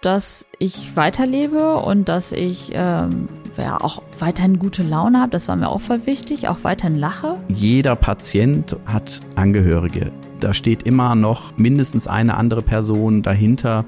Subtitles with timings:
[0.00, 5.30] dass ich weiterlebe und dass ich ähm, ja auch weiterhin gute Laune habe.
[5.30, 7.36] Das war mir auch voll wichtig, auch weiterhin lache.
[7.48, 10.12] Jeder Patient hat Angehörige.
[10.40, 13.84] Da steht immer noch mindestens eine andere Person dahinter,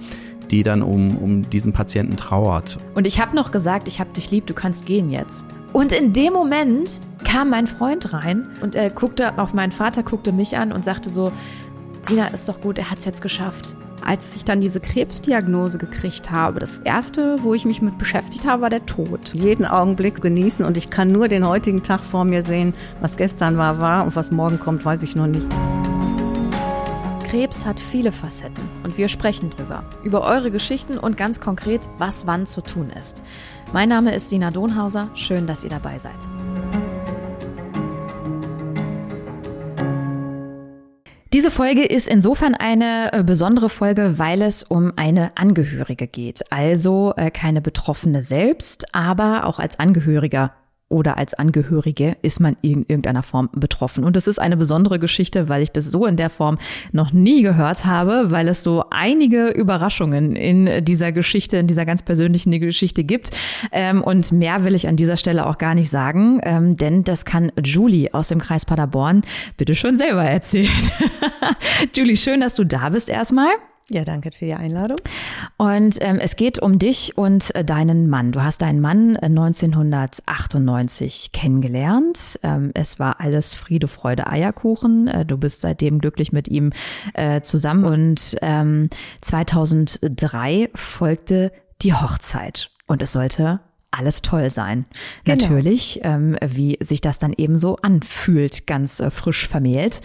[0.50, 2.78] die dann um, um diesen Patienten trauert.
[2.94, 5.44] Und ich habe noch gesagt, ich habe dich lieb, du kannst gehen jetzt.
[5.72, 10.32] Und in dem Moment kam mein Freund rein und er guckte auf meinen Vater, guckte
[10.32, 11.30] mich an und sagte so,
[12.02, 13.76] Sina, ist doch gut, er hat's jetzt geschafft.
[14.04, 18.62] Als ich dann diese Krebsdiagnose gekriegt habe, das erste, wo ich mich mit beschäftigt habe,
[18.62, 19.32] war der Tod.
[19.34, 22.74] Jeden Augenblick genießen und ich kann nur den heutigen Tag vor mir sehen.
[23.00, 25.46] Was gestern war, war und was morgen kommt, weiß ich noch nicht.
[27.30, 29.84] Krebs hat viele Facetten und wir sprechen drüber.
[30.02, 33.22] Über eure Geschichten und ganz konkret, was wann zu tun ist.
[33.72, 35.10] Mein Name ist Sina Donhauser.
[35.14, 36.18] Schön, dass ihr dabei seid.
[41.40, 46.42] Diese Folge ist insofern eine äh, besondere Folge, weil es um eine Angehörige geht.
[46.52, 50.52] Also äh, keine Betroffene selbst, aber auch als Angehöriger
[50.90, 54.04] oder als Angehörige ist man in irgendeiner Form betroffen.
[54.04, 56.58] Und das ist eine besondere Geschichte, weil ich das so in der Form
[56.90, 62.02] noch nie gehört habe, weil es so einige Überraschungen in dieser Geschichte, in dieser ganz
[62.02, 63.30] persönlichen Geschichte gibt.
[63.70, 67.24] Ähm, und mehr will ich an dieser Stelle auch gar nicht sagen, ähm, denn das
[67.24, 69.22] kann Julie aus dem Kreis Paderborn
[69.56, 70.70] bitte schon selber erzählen.
[71.96, 73.50] Julie, schön, dass du da bist erstmal.
[73.92, 74.98] Ja, danke für die Einladung.
[75.56, 78.30] Und ähm, es geht um dich und äh, deinen Mann.
[78.30, 82.38] Du hast deinen Mann 1998 äh, kennengelernt.
[82.44, 85.08] Ähm, es war alles Friede, Freude, Eierkuchen.
[85.08, 86.70] Äh, du bist seitdem glücklich mit ihm
[87.14, 87.84] äh, zusammen.
[87.84, 88.90] Und ähm,
[89.22, 91.50] 2003 folgte
[91.82, 92.70] die Hochzeit.
[92.86, 93.58] Und es sollte
[93.90, 94.84] alles toll sein.
[95.24, 95.42] Genau.
[95.42, 100.00] Natürlich, ähm, wie sich das dann eben so anfühlt, ganz äh, frisch vermählt.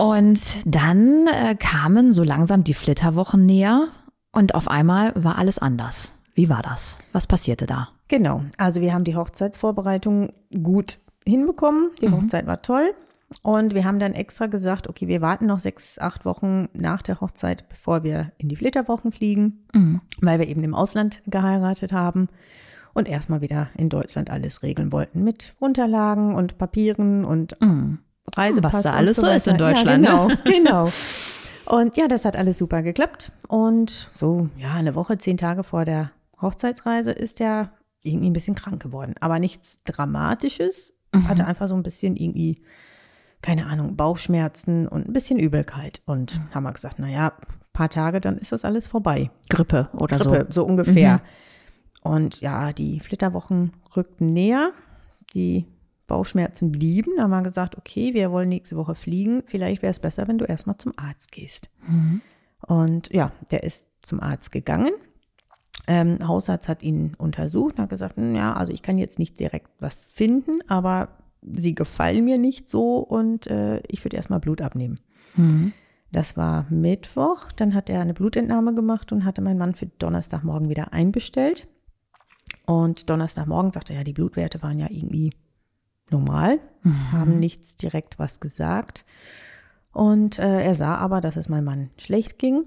[0.00, 3.88] Und dann äh, kamen so langsam die Flitterwochen näher
[4.32, 6.16] und auf einmal war alles anders.
[6.32, 7.00] Wie war das?
[7.12, 7.90] Was passierte da?
[8.08, 11.90] Genau, also wir haben die Hochzeitsvorbereitung gut hinbekommen.
[12.00, 12.12] Die mhm.
[12.12, 12.94] Hochzeit war toll.
[13.42, 17.20] Und wir haben dann extra gesagt, okay, wir warten noch sechs, acht Wochen nach der
[17.20, 20.00] Hochzeit, bevor wir in die Flitterwochen fliegen, mhm.
[20.22, 22.30] weil wir eben im Ausland geheiratet haben
[22.94, 27.98] und erstmal wieder in Deutschland alles regeln wollten mit Unterlagen und Papieren und mhm.
[28.36, 28.72] Reisepass.
[28.72, 30.04] Was da alles so, so ist in Deutschland.
[30.04, 30.38] Ja, genau, ne?
[30.44, 30.88] genau.
[31.66, 33.32] Und ja, das hat alles super geklappt.
[33.48, 38.54] Und so, ja, eine Woche, zehn Tage vor der Hochzeitsreise ist er irgendwie ein bisschen
[38.54, 39.14] krank geworden.
[39.20, 40.96] Aber nichts Dramatisches.
[41.12, 41.28] Mhm.
[41.28, 42.62] Hatte einfach so ein bisschen irgendwie,
[43.42, 46.00] keine Ahnung, Bauchschmerzen und ein bisschen Übelkeit.
[46.06, 46.54] Und mhm.
[46.54, 47.32] haben wir gesagt, naja,
[47.72, 49.30] paar Tage, dann ist das alles vorbei.
[49.48, 50.62] Grippe oder Grippe, so.
[50.62, 51.14] so ungefähr.
[51.14, 52.10] Mhm.
[52.12, 54.72] Und ja, die Flitterwochen rückten näher.
[55.34, 55.66] Die
[56.10, 59.44] Bauchschmerzen blieben, da haben wir gesagt, okay, wir wollen nächste Woche fliegen.
[59.46, 61.70] Vielleicht wäre es besser, wenn du erstmal zum Arzt gehst.
[61.88, 62.20] Mhm.
[62.66, 64.92] Und ja, der ist zum Arzt gegangen.
[65.86, 69.38] Ähm, Hausarzt hat ihn untersucht und hat gesagt, hm, ja, also ich kann jetzt nicht
[69.38, 71.08] direkt was finden, aber
[71.42, 74.98] sie gefallen mir nicht so und äh, ich würde erstmal Blut abnehmen.
[75.36, 75.72] Mhm.
[76.12, 80.68] Das war Mittwoch, dann hat er eine Blutentnahme gemacht und hatte mein Mann für Donnerstagmorgen
[80.68, 81.68] wieder einbestellt.
[82.66, 85.32] Und Donnerstagmorgen sagte er, ja, die Blutwerte waren ja irgendwie
[86.12, 87.12] normal, mhm.
[87.12, 89.04] haben nichts direkt was gesagt.
[89.92, 92.64] Und äh, er sah aber, dass es meinem Mann schlecht ging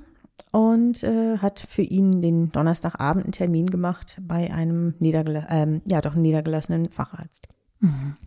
[0.51, 6.01] und äh, hat für ihn den Donnerstagabend einen Termin gemacht bei einem niedergela ähm, ja,
[6.01, 7.47] doch niedergelassenen Facharzt.
[7.79, 8.17] Mhm.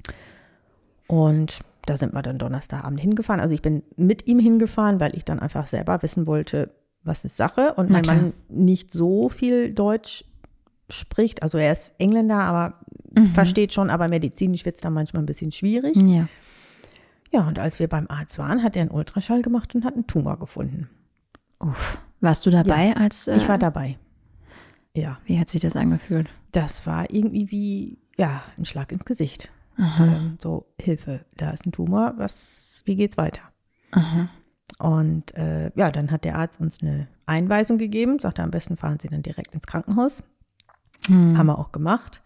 [1.08, 3.40] Und da sind wir dann Donnerstagabend hingefahren.
[3.40, 6.70] Also ich bin mit ihm hingefahren, weil ich dann einfach selber wissen wollte,
[7.04, 7.74] was ist Sache.
[7.74, 10.24] Und mein Mann nicht so viel Deutsch
[10.90, 11.42] spricht.
[11.42, 12.80] Also er ist Engländer, aber
[13.16, 13.26] mhm.
[13.26, 15.96] versteht schon, aber medizinisch wird es dann manchmal ein bisschen schwierig.
[15.96, 16.28] Ja.
[17.32, 20.06] Ja, und als wir beim Arzt waren, hat er einen Ultraschall gemacht und hat einen
[20.06, 20.88] Tumor gefunden.
[21.58, 21.98] Uff.
[22.20, 23.28] Warst du dabei ja, als?
[23.28, 23.98] Äh, ich war dabei.
[24.94, 25.18] Ja.
[25.26, 26.28] Wie hat sich das angefühlt?
[26.52, 29.50] Das war irgendwie wie, ja, ein Schlag ins Gesicht.
[29.78, 33.42] Ähm, so, Hilfe, da ist ein Tumor, was, wie geht's weiter?
[33.90, 34.30] Aha.
[34.78, 38.98] Und äh, ja, dann hat der Arzt uns eine Einweisung gegeben, sagte, am besten fahren
[39.00, 40.22] Sie dann direkt ins Krankenhaus.
[41.06, 41.36] Hm.
[41.36, 42.22] Haben wir auch gemacht.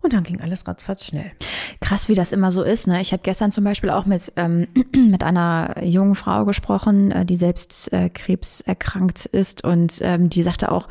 [0.00, 1.32] Und dann ging alles ratzfatz schnell.
[1.80, 2.86] Krass, wie das immer so ist.
[2.86, 3.00] Ne?
[3.00, 7.36] Ich habe gestern zum Beispiel auch mit, ähm, mit einer jungen Frau gesprochen, äh, die
[7.36, 9.64] selbst äh, Krebs erkrankt ist.
[9.64, 10.88] Und ähm, die sagte auch,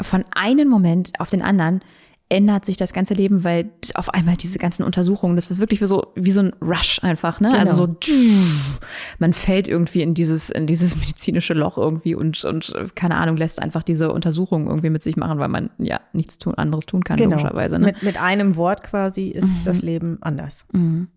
[0.00, 1.82] von einem Moment auf den anderen
[2.28, 5.86] ändert sich das ganze Leben, weil auf einmal diese ganzen Untersuchungen, das wird wirklich wie
[5.86, 7.56] so, wie so ein Rush einfach, ne?
[7.56, 7.98] Also genau.
[8.00, 8.42] Also
[8.80, 8.80] so,
[9.18, 13.62] man fällt irgendwie in dieses, in dieses medizinische Loch irgendwie und, und, keine Ahnung, lässt
[13.62, 17.16] einfach diese Untersuchungen irgendwie mit sich machen, weil man ja nichts tun, anderes tun kann,
[17.16, 17.36] genau.
[17.36, 17.78] logischerweise.
[17.78, 17.86] Ne?
[17.86, 19.60] Mit, mit einem Wort quasi ist mhm.
[19.64, 20.66] das Leben anders.
[20.72, 21.08] Mhm.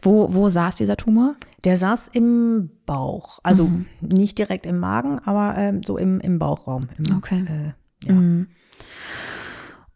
[0.00, 1.34] Wo, wo saß dieser Tumor?
[1.64, 3.70] Der saß im Bauch, also
[4.00, 6.88] nicht direkt im Magen, aber ähm, so im, im Bauchraum.
[6.96, 7.44] Im, Okay.
[7.46, 8.46] Äh, ja.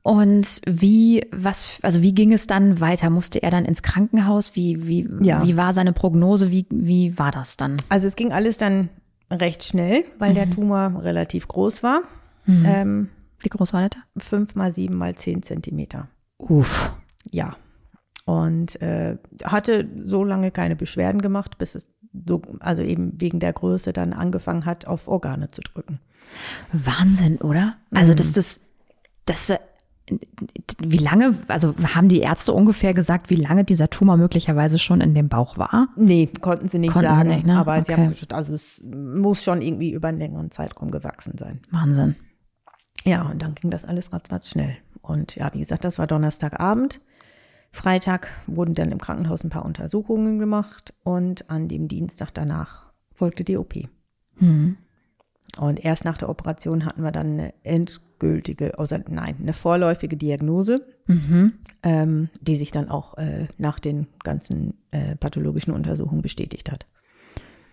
[0.03, 3.11] Und wie, was, also wie ging es dann weiter?
[3.11, 4.57] Musste er dann ins Krankenhaus?
[4.57, 5.45] Wie, wie, Ja.
[5.47, 6.51] wie war seine Prognose?
[6.51, 7.77] Wie, wie war das dann?
[7.91, 8.89] Also es ging alles dann
[9.31, 12.03] recht schnell, weil der Tumor relativ groß war.
[12.47, 13.09] Ähm,
[13.39, 14.01] Wie groß war der?
[14.17, 16.09] fünf mal sieben mal zehn Zentimeter.
[16.39, 16.93] Uff.
[17.31, 17.57] Ja.
[18.25, 21.91] Und äh, hatte so lange keine Beschwerden gemacht, bis es
[22.27, 26.01] so, also eben wegen der Größe dann angefangen hat, auf Organe zu drücken.
[26.73, 27.77] Wahnsinn, oder?
[27.93, 28.61] Also, dass das,
[29.27, 29.53] das,
[30.83, 35.15] wie lange, also haben die Ärzte ungefähr gesagt, wie lange dieser Tumor möglicherweise schon in
[35.15, 35.89] dem Bauch war?
[35.97, 37.29] Nee, konnten sie nicht Konnten sie sagen.
[37.29, 37.57] nicht, ne?
[37.59, 38.01] Aber sie Okay.
[38.03, 41.61] haben gesagt, also es muss schon irgendwie über einen längeren Zeitraum gewachsen sein.
[41.71, 42.17] Wahnsinn.
[43.05, 44.77] Ja, und dann ging das alles ratzfatz schnell.
[45.01, 47.01] Und ja, wie gesagt, das war Donnerstagabend.
[47.73, 53.45] Freitag wurden dann im Krankenhaus ein paar Untersuchungen gemacht und an dem Dienstag danach folgte
[53.45, 53.75] die OP.
[55.59, 60.87] Und erst nach der Operation hatten wir dann eine endgültige, also nein, eine vorläufige Diagnose,
[61.83, 66.87] ähm, die sich dann auch äh, nach den ganzen äh, pathologischen Untersuchungen bestätigt hat.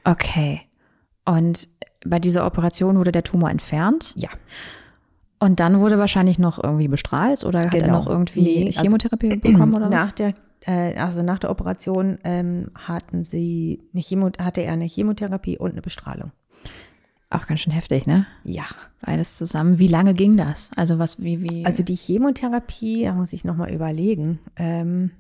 [0.04, 0.62] Okay.
[1.26, 1.68] Und
[2.06, 4.30] bei dieser Operation wurde der Tumor entfernt Ja,
[5.40, 8.00] und dann wurde wahrscheinlich noch irgendwie bestrahlt oder hat er Genau.
[8.00, 10.16] noch irgendwie Nee, also- Chemotherapie bekommen oder nach was?
[10.16, 15.58] der äh, also nach der Operation ähm, hatten sie eine Chemo, hatte er eine Chemotherapie
[15.60, 16.32] und eine Bestrahlung.
[17.30, 18.26] Auch ganz schön heftig, ne?
[18.44, 18.66] Ja,
[19.02, 19.80] Beides zusammen.
[19.80, 20.72] Wie lange ging das?
[20.76, 21.66] Also was, wie, wie?
[21.66, 24.40] also die Chemotherapie, da muss ich noch mal überlegen.
[24.56, 25.12] Ähm,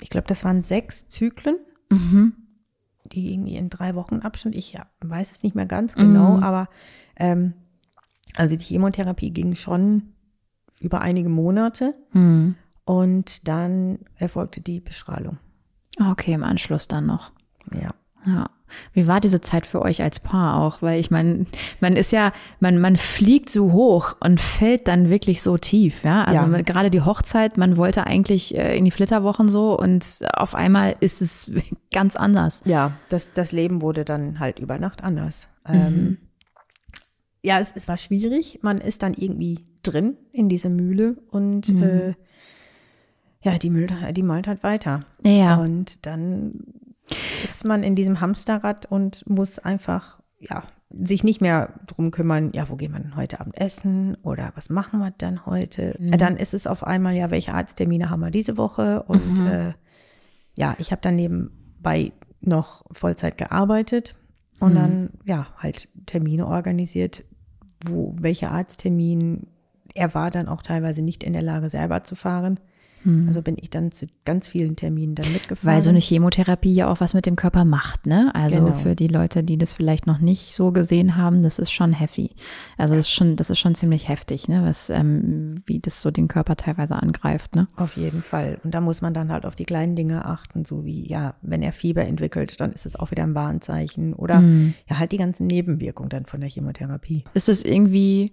[0.00, 1.56] ich glaube, das waren sechs Zyklen,
[3.04, 4.54] die irgendwie in drei Wochen Abstand.
[4.54, 6.68] Ich ja, weiß es nicht mehr ganz genau, aber
[7.16, 7.54] ähm,
[8.36, 10.14] also die Chemotherapie ging schon
[10.80, 11.94] über einige Monate
[12.84, 15.38] und dann erfolgte die Bestrahlung.
[16.10, 17.32] okay, im Anschluss dann noch.
[17.72, 17.94] Ja.
[18.24, 18.50] Ja.
[18.92, 20.82] Wie war diese Zeit für euch als Paar auch?
[20.82, 21.46] Weil ich meine,
[21.80, 26.24] man ist ja, man, man fliegt so hoch und fällt dann wirklich so tief, ja.
[26.24, 26.46] Also Ja.
[26.46, 30.96] man- gerade die Hochzeit, man wollte eigentlich äh, in die Flitterwochen so und auf einmal
[31.00, 31.50] ist es
[31.92, 32.62] ganz anders.
[32.64, 35.48] Ja, das, das Leben wurde dann halt über Nacht anders.
[35.66, 36.18] Ähm,
[37.42, 38.58] ja, es, es war schwierig.
[38.62, 42.14] Man ist dann irgendwie drin in dieser Mühle und äh,
[43.42, 45.04] ja, die, Mühle, die malt halt weiter.
[45.22, 45.56] Ja.
[45.56, 46.64] Und dann
[47.44, 52.68] ist man in diesem Hamsterrad und muss einfach, ja, sich nicht mehr drum kümmern, ja,
[52.68, 55.98] wo gehen wir denn heute Abend essen oder was machen wir dann heute?
[56.00, 59.02] Äh, Dann ist es auf einmal, ja, welche Arzttermine haben wir diese Woche?
[59.02, 59.74] Und äh,
[60.54, 64.14] ja, ich habe dann nebenbei noch Vollzeit gearbeitet
[64.60, 67.22] und dann, ja, halt Termine organisiert,
[67.86, 69.46] wo, welcher Arzttermin,
[69.94, 72.58] er war dann auch teilweise nicht in der Lage, selber zu fahren.
[73.28, 75.74] Also bin ich dann zu ganz vielen Terminen dann mitgefahren.
[75.76, 78.30] Weil so eine Chemotherapie ja auch was mit dem Körper macht, ne?
[78.34, 78.72] Also Genau.
[78.74, 82.30] für die Leute, die das vielleicht noch nicht so gesehen haben, das ist schon heavy.
[82.76, 84.62] Also das ist schon, das ist schon ziemlich heftig, ne?
[84.64, 87.68] Was, ähm, wie das so den Körper teilweise angreift, ne?
[87.76, 88.58] Auf jeden Fall.
[88.64, 91.62] Und da muss man dann halt auf die kleinen Dinge achten, so wie, ja, wenn
[91.62, 94.14] er Fieber entwickelt, dann ist es auch wieder ein Warnzeichen.
[94.14, 94.42] Oder
[94.88, 97.24] ja, halt die ganzen Nebenwirkungen dann von der Chemotherapie.
[97.34, 98.32] Ist es irgendwie,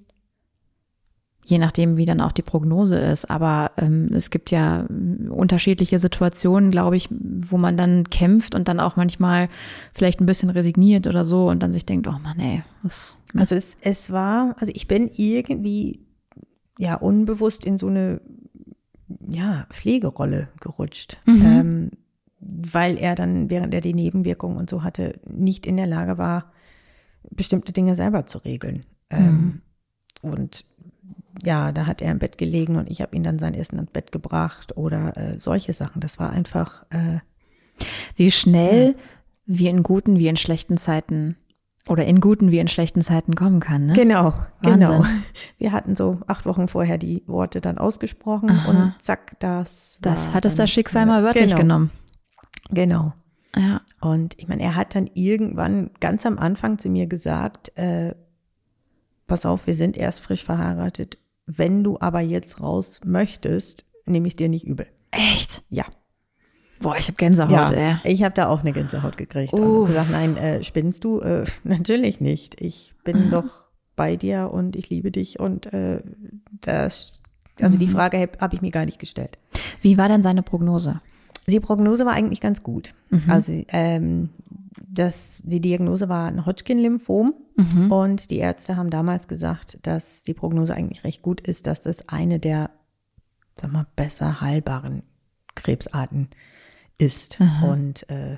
[1.46, 6.00] je nachdem, wie dann auch die Prognose ist, aber ähm, es gibt ja ähm, unterschiedliche
[6.00, 9.48] Situationen, glaube ich, wo man dann kämpft und dann auch manchmal
[9.94, 13.20] vielleicht ein bisschen resigniert oder so und dann sich denkt, oh Mann, ey, was.
[13.38, 16.00] Also es, es war, also ich bin irgendwie
[16.80, 18.22] ja unbewusst in so eine
[19.28, 21.18] ja, Pflegerolle gerutscht.
[21.28, 21.92] Ähm,
[22.40, 26.52] weil er dann, während er die Nebenwirkungen und so hatte, nicht in der Lage war,
[27.32, 28.86] bestimmte Dinge selber zu regeln.
[29.10, 29.62] Ähm,
[30.22, 30.66] und
[31.44, 33.92] ja, da hat er im Bett gelegen und ich habe ihn dann sein Essen ins
[33.92, 36.00] Bett gebracht oder äh, solche Sachen.
[36.00, 37.20] Das war einfach, äh,
[38.16, 38.96] Wie schnell
[39.46, 41.38] wie in guten wie in schlechten Zeiten
[41.88, 43.94] oder in guten wie in schlechten Zeiten kommen kann, ne?
[43.94, 44.88] Genau, Wahnsinn.
[44.88, 45.06] genau.
[45.58, 50.00] Wir hatten so acht Wochen vorher die Worte dann ausgesprochen und zack, das.
[50.02, 51.92] Das hat es das Schicksal mal wörtlich genau, genommen.
[52.72, 53.14] Genau.
[53.56, 53.82] Ja.
[54.02, 58.16] Und ich meine, er hat dann irgendwann ganz am Anfang zu mir gesagt, äh,
[59.28, 61.20] pass auf, wir sind erst frisch verheiratet.
[61.46, 64.88] Wenn du aber jetzt raus möchtest, nehme ich es dir nicht übel.
[65.12, 65.64] Echt?
[65.70, 65.86] Ja.
[66.80, 67.98] Boah, ich habe Gänsehaut, ey.
[68.04, 69.54] ich habe da auch eine Gänsehaut gekriegt.
[69.54, 69.82] Und Uff.
[69.84, 71.22] hab gesagt, nein, äh, spinnst du?
[71.22, 72.60] Äh, natürlich nicht.
[72.62, 73.46] Ich bin doch
[73.96, 76.02] bei dir und ich liebe dich und äh,
[76.62, 77.22] das,
[77.62, 79.38] also die Frage habe hab ich mir gar nicht gestellt.
[79.82, 81.00] Wie war denn seine Prognose?
[81.48, 82.94] Die Prognose war eigentlich ganz gut.
[83.28, 84.30] Also ähm,
[84.96, 87.34] das, die Diagnose war ein Hodgkin-Lymphom
[87.90, 92.10] und die Ärzte haben damals gesagt, dass die Prognose eigentlich recht gut ist, dass das
[92.10, 92.70] eine der,
[93.60, 95.04] sag mal, besser heilbaren
[95.56, 96.30] Krebsarten
[96.98, 97.40] ist.
[97.64, 98.38] Und äh,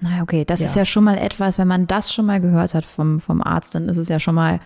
[0.00, 0.66] Na okay, das Ja.
[0.66, 3.74] ist ja schon mal etwas, wenn man das schon mal gehört hat vom, vom Arzt,
[3.74, 4.60] dann ist es ja schon mal.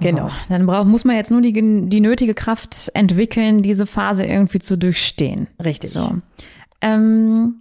[0.00, 0.28] Genau.
[0.28, 4.58] So, dann braucht, muss man jetzt nur die, die nötige Kraft entwickeln, diese Phase irgendwie
[4.60, 5.46] zu durchstehen.
[5.62, 5.90] Richtig.
[5.90, 6.16] So.
[6.80, 7.56] Ähm,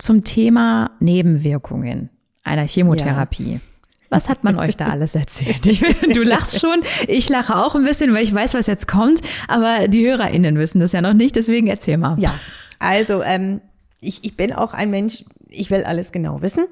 [0.00, 2.10] zum Thema Nebenwirkungen
[2.42, 3.60] einer Chemotherapie.
[4.08, 5.64] Was hat man euch da alles erzählt?
[5.66, 9.20] Ich, du lachst schon, ich lache auch ein bisschen, weil ich weiß, was jetzt kommt,
[9.46, 12.18] aber die HörerInnen wissen das ja noch nicht, deswegen erzähl mal.
[12.18, 12.34] ja,
[12.80, 13.60] also ähm,
[14.00, 16.66] ich, ich bin auch ein Mensch, ich will alles genau wissen.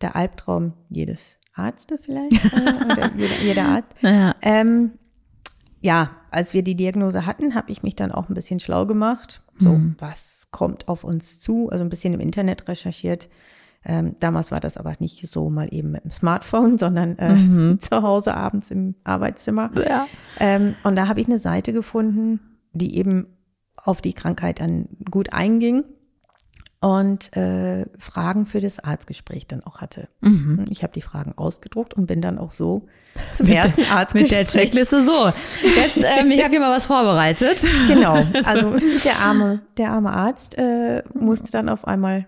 [0.00, 3.92] Der Albtraum jedes Arzte vielleicht, äh, oder jeder, jeder Arzt.
[4.00, 4.34] Ja.
[4.42, 4.92] Ähm,
[5.82, 9.42] ja, als wir die Diagnose hatten, habe ich mich dann auch ein bisschen schlau gemacht.
[9.58, 11.68] So, was kommt auf uns zu?
[11.70, 13.28] Also ein bisschen im Internet recherchiert.
[13.84, 18.02] Ähm, damals war das aber nicht so mal eben mit dem Smartphone, sondern äh, zu
[18.02, 19.70] Hause abends im Arbeitszimmer.
[19.86, 20.06] Ja.
[20.40, 22.40] Ähm, und da habe ich eine Seite gefunden,
[22.72, 23.26] die eben
[23.76, 25.84] auf die Krankheit dann gut einging
[26.84, 30.08] und äh, Fragen für das Arztgespräch dann auch hatte.
[30.68, 32.86] Ich habe die Fragen ausgedruckt und bin dann auch so
[33.32, 34.28] zum ersten Mit Arztgespräch.
[34.28, 35.32] der Checkliste so.
[35.62, 37.64] Jetzt, ähm, ich habe hier mal was vorbereitet.
[37.88, 38.26] Genau.
[38.44, 42.26] Also der arme, der arme Arzt äh, musste dann auf einmal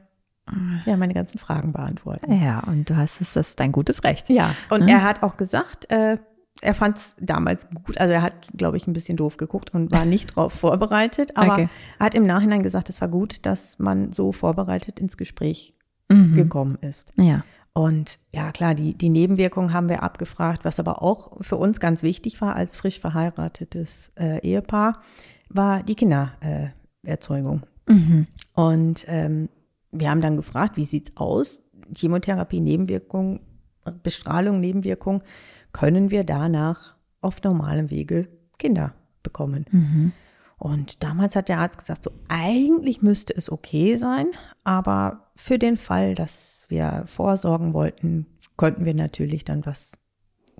[0.86, 2.32] ja meine ganzen Fragen beantworten.
[2.32, 4.30] Ja, und du hast es, das ist dein gutes Recht.
[4.30, 6.18] Ja, und er hat auch gesagt, äh,
[6.62, 7.98] er fand es damals gut.
[7.98, 11.36] Also er hat, glaube ich, ein bisschen doof geguckt und war nicht drauf vorbereitet.
[11.36, 11.68] Aber Okay.
[11.98, 15.74] er hat im Nachhinein gesagt, es war gut, dass man so vorbereitet ins Gespräch
[16.08, 16.34] Mhm.
[16.34, 17.12] gekommen ist.
[17.16, 17.44] Ja.
[17.72, 22.02] Und ja, klar, die, die Nebenwirkungen haben wir abgefragt, was aber auch für uns ganz
[22.04, 25.02] wichtig war als frisch verheiratetes äh, Ehepaar,
[25.48, 26.72] war die Kindererzeugung.
[27.04, 27.62] Äh, Erzeugung.
[28.54, 29.48] Und ähm,
[29.92, 31.62] wir haben dann gefragt, wie sieht's aus?
[31.94, 33.40] Chemotherapie, Nebenwirkung,
[34.02, 35.22] Bestrahlung, Nebenwirkung,
[35.76, 38.28] können wir danach auf normalem Wege
[38.58, 40.14] Kinder bekommen?
[40.56, 44.28] Und damals hat der Arzt gesagt, so eigentlich müsste es okay sein,
[44.64, 48.24] aber für den Fall, dass wir vorsorgen wollten,
[48.56, 49.98] könnten wir natürlich dann was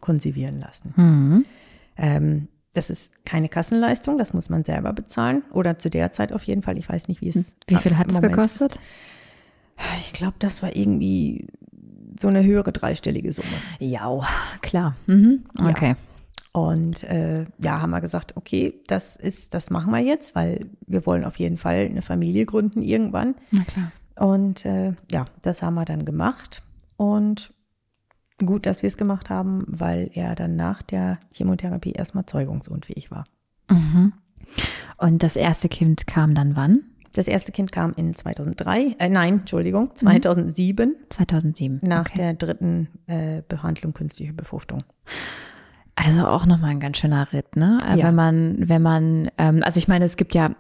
[0.01, 1.47] konservieren lassen.
[1.97, 6.43] Ähm, das ist keine Kassenleistung, das muss man selber bezahlen oder zu der Zeit auf
[6.43, 6.77] jeden Fall.
[6.77, 8.73] Ich weiß nicht, wie es Wie viel hat es gekostet?
[8.73, 8.81] ist.
[10.01, 11.47] Ich glaube, das war irgendwie
[12.21, 13.49] so eine höhere dreistellige Summe.
[13.79, 14.21] Ja,
[14.63, 14.95] klar.
[15.07, 15.45] Mhm.
[15.59, 15.69] Ja.
[15.69, 15.95] Okay.
[16.53, 21.05] Und äh, ja, haben wir gesagt, okay, das ist, das machen wir jetzt, weil wir
[21.05, 23.35] wollen auf jeden Fall eine Familie gründen irgendwann.
[23.51, 23.93] Na klar.
[24.19, 26.63] Und äh, ja, das haben wir dann gemacht.
[26.97, 27.53] Und
[28.39, 33.25] gut, dass wir es gemacht haben, weil er dann nach der Chemotherapie erstmal zeugungsunfähig war.
[34.97, 36.85] Und das erste Kind kam dann wann?
[37.17, 41.79] Das erste Kind kam in 2003, äh, nein, Entschuldigung, 2007 2007.
[41.83, 42.19] nach okay.
[42.19, 44.83] der dritten äh, Behandlung künstliche Befruchtung.
[45.95, 47.79] Also auch nochmal ein ganz schöner Ritt, ne?
[47.89, 48.09] Äh, Ja.
[48.09, 50.51] Wenn man, wenn man, ähm, also ich meine, es gibt ja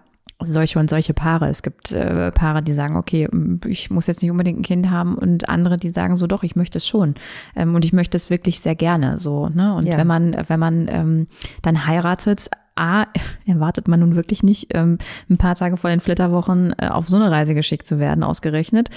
[0.40, 1.48] solche und solche Paare.
[1.48, 3.28] Es gibt äh, Paare, die sagen, okay,
[3.66, 6.56] ich muss jetzt nicht unbedingt ein Kind haben und andere, die sagen so, doch, ich
[6.56, 7.14] möchte es schon.
[7.54, 9.74] Ähm, und ich möchte es wirklich sehr gerne so, ne?
[9.74, 9.96] Und Ja.
[9.98, 11.26] wenn man, wenn man ähm,
[11.62, 13.06] dann heiratet, A,
[13.46, 17.16] erwartet man nun wirklich nicht, ähm, ein paar Tage vor den Flitterwochen äh, auf so
[17.16, 18.90] eine Reise geschickt zu werden, ausgerechnet.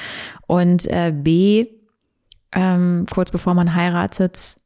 [0.48, 1.65] Und äh, B,
[2.51, 4.57] ähm, kurz bevor man heiratet,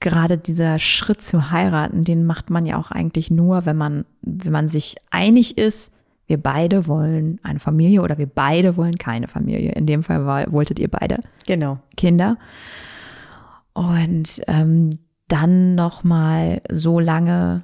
[0.00, 4.52] gerade dieser Schritt zu heiraten, den macht man ja auch eigentlich nur, wenn man, wenn
[4.52, 5.92] man sich einig ist,
[6.26, 9.72] wir beide wollen eine Familie oder wir beide wollen keine Familie.
[9.72, 11.78] In dem Fall war, wolltet ihr beide Genau.
[11.96, 12.38] Kinder.
[13.74, 17.62] Und ähm, dann noch mal so lange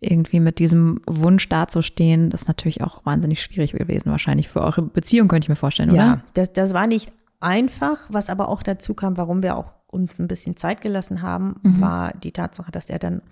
[0.00, 4.82] irgendwie mit diesem Wunsch dazustehen, das ist natürlich auch wahnsinnig schwierig gewesen, wahrscheinlich für eure
[4.82, 6.24] Beziehung, könnte ich mir vorstellen, Ja, oder?
[6.34, 10.28] das, das war nicht einfach, was aber auch dazu kam, warum wir auch uns ein
[10.28, 13.22] bisschen Zeit gelassen haben, war die Tatsache, dass er dann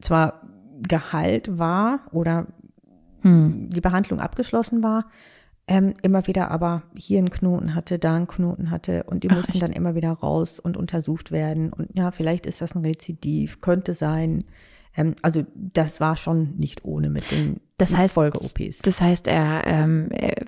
[0.00, 0.40] zwar
[0.80, 2.46] geheilt war oder
[3.22, 5.06] die Behandlung abgeschlossen war,
[5.66, 9.36] ähm, immer wieder aber hier einen Knoten hatte, da einen Knoten hatte und die Ach,
[9.36, 9.62] mussten echt?
[9.62, 11.70] dann immer wieder raus und untersucht werden.
[11.72, 14.44] Und ja, vielleicht ist das ein Rezidiv, könnte sein.
[14.98, 18.78] Ähm, also das war schon nicht ohne mit den Das heißt, Folge-OPs.
[18.80, 20.44] Das heißt, er, ähm, er,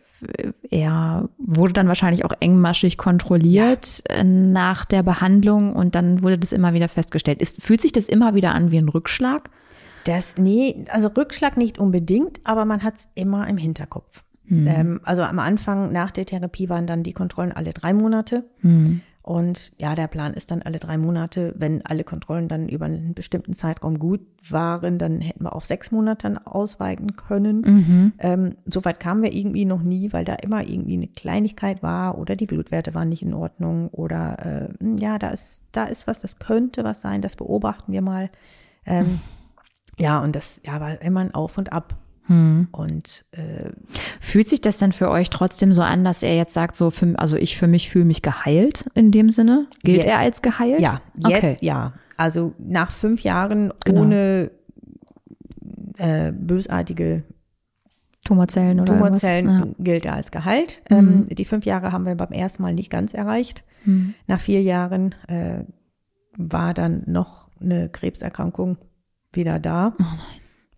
[0.69, 6.53] er wurde dann wahrscheinlich auch engmaschig kontrolliert äh, nach der Behandlung und dann wurde das
[6.53, 7.41] immer wieder festgestellt.
[7.41, 9.51] Ist, fühlt sich das immer wieder an wie ein Rückschlag?
[10.05, 14.25] Das, nee, also Rückschlag nicht unbedingt, aber man hat es immer im Hinterkopf.
[14.67, 18.45] Ähm, also am Anfang nach der Therapie waren dann die Kontrollen alle drei Monate.
[19.31, 23.15] Und ja, der Plan ist dann alle drei Monate, wenn alle Kontrollen dann über einen
[23.15, 27.63] bestimmten Zeitraum gut waren, dann hätten wir auf sechs Monate dann ausweiten können.
[28.19, 32.35] Ähm, Soweit kamen wir irgendwie noch nie, weil da immer irgendwie eine Kleinigkeit war oder
[32.35, 36.41] die Blutwerte waren nicht in Ordnung oder äh, ja, da ist, da ist was, das
[36.41, 38.31] könnte was sein, das beobachten wir mal.
[38.85, 39.21] Ähm,
[39.97, 41.95] ja, und das ja, war immer ein Auf und Ab.
[42.73, 43.71] Und äh,
[44.21, 47.19] Fühlt sich das dann für euch trotzdem so an, dass er jetzt sagt, so, für,
[47.19, 49.67] also ich für mich fühle mich geheilt in dem Sinne?
[49.83, 50.11] Gilt Ja.
[50.13, 50.81] er als geheilt?
[50.81, 51.57] ja, jetzt Okay.
[51.61, 51.93] ja.
[52.17, 54.03] Also nach fünf Jahren Genau.
[54.03, 54.51] ohne
[55.99, 57.25] äh, bösartige
[58.25, 59.75] Tumorzellen oder Tumorzellen irgendwas?
[59.85, 60.83] gilt er als geheilt.
[60.91, 60.97] Mhm.
[60.97, 63.65] Ähm, die fünf Jahre haben wir beim ersten Mal nicht ganz erreicht.
[63.85, 64.15] Mhm.
[64.27, 65.65] Nach vier Jahren äh,
[66.37, 68.77] war dann noch eine Krebserkrankung
[69.33, 69.95] wieder da.
[69.99, 70.05] Oh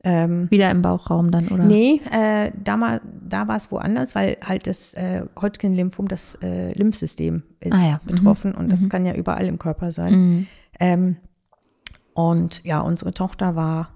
[0.05, 0.51] Ähm.
[0.51, 1.65] Wieder im Bauchraum dann, oder?
[1.65, 7.45] Nee, äh, da, da war es woanders, weil halt das äh, Hodgkin-Lymphom, das äh, Lymphsystem
[7.61, 8.09] ist Ah ja, mhm.
[8.11, 10.15] betroffen und das kann ja überall im Körper sein.
[10.15, 10.47] Mhm.
[10.81, 11.17] Ähm,
[12.15, 13.91] und ja, unsere Tochter war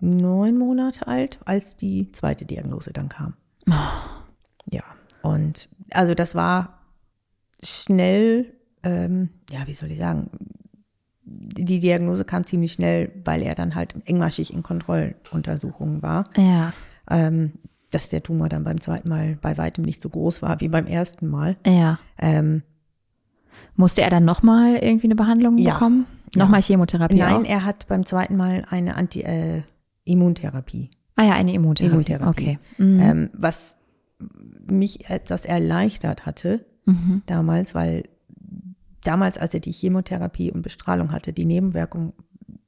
[0.00, 3.34] neun Monate alt, als die zweite Diagnose dann kam.
[4.70, 4.84] Ja,
[5.22, 6.80] und also das war
[7.62, 10.30] schnell, ähm, ja, wie soll ich sagen,
[11.30, 16.72] die Diagnose kam ziemlich schnell, weil er dann halt engmaschig in Kontrolluntersuchungen war Ja,
[17.10, 17.52] ähm,
[17.90, 20.86] dass der Tumor dann beim zweiten Mal bei weitem nicht so groß war wie beim
[20.86, 21.56] ersten Mal.
[21.66, 21.98] ja.
[22.18, 22.62] Ähm,
[23.74, 25.72] Musste er dann nochmal irgendwie eine Behandlung Ja.
[25.74, 26.06] bekommen?
[26.36, 27.44] Nochmal Chemotherapie nein, auch?
[27.44, 30.90] er hat beim zweiten Mal eine Anti-Immuntherapie.
[31.16, 31.92] Ah ja, eine Immuntherapie.
[31.92, 32.28] Immuntherapie.
[32.28, 32.58] Okay.
[32.78, 33.00] Mhm.
[33.00, 33.76] Ähm, was
[34.70, 37.22] mich etwas erleichtert hatte Mhm.
[37.26, 38.04] damals, weil
[39.08, 42.12] damals, als er die Chemotherapie und Bestrahlung hatte, die Nebenwirkungen,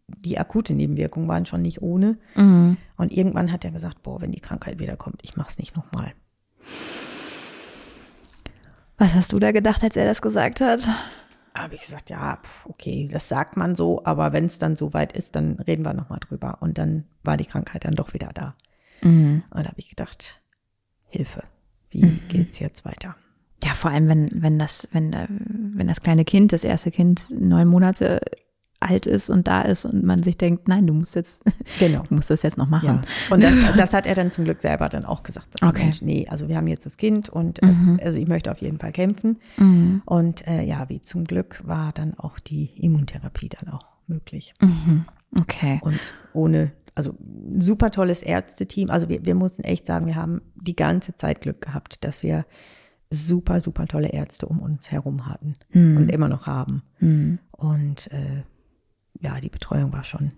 [0.09, 2.19] die akute Nebenwirkungen waren schon nicht ohne.
[2.35, 2.77] Mhm.
[2.97, 6.13] Und irgendwann hat er gesagt, boah, wenn die Krankheit wiederkommt, ich mach's nicht nochmal.
[8.99, 10.89] Was hast du da gedacht, als er das gesagt hat?
[11.55, 15.13] habe ich gesagt, ja, okay, das sagt man so, aber wenn es dann so weit
[15.13, 16.59] ist, dann reden wir nochmal drüber.
[16.61, 18.55] Und dann war die Krankheit dann doch wieder da.
[19.03, 19.43] Mhm.
[19.51, 20.41] Und da habe ich gedacht,
[21.09, 21.43] Hilfe,
[21.91, 23.17] wie geht's jetzt weiter?
[23.63, 27.27] Ja, vor allem, wenn, wenn das, wenn, äh, wenn das kleine Kind, das erste Kind
[27.31, 28.21] neun Monate
[28.83, 31.43] alt ist und da ist und man sich denkt, nein, du musst jetzt,
[31.79, 32.03] Genau.
[32.09, 33.03] du musst das jetzt noch machen.
[33.05, 33.35] Ja.
[33.35, 35.59] Und das, das hat er dann zum Glück selber dann auch gesagt.
[35.59, 35.85] Sagt, Okay.
[35.85, 37.69] Mensch, nee, also wir haben jetzt das Kind und äh,
[38.03, 39.39] also ich möchte auf jeden Fall kämpfen.
[39.59, 40.01] Mhm.
[40.07, 44.55] Und äh, ja, wie zum Glück war dann auch die Immuntherapie dann auch möglich.
[44.63, 45.05] Mhm.
[45.39, 45.79] Okay.
[45.83, 46.01] Und
[46.33, 48.89] ohne, also ein super tolles Ärzteteam.
[48.91, 52.47] Also wir, wir mussten echt sagen, wir haben die ganze Zeit Glück gehabt, dass wir
[53.11, 55.55] super, super tolle Ärzte um uns herum hatten
[55.97, 56.83] und immer noch haben.
[57.51, 58.43] Und äh,
[59.21, 60.33] ja, die Betreuung war schon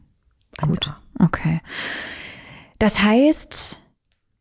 [0.60, 0.86] Gut.
[0.86, 0.94] 1A.
[1.24, 1.60] Okay.
[2.78, 3.80] Das heißt,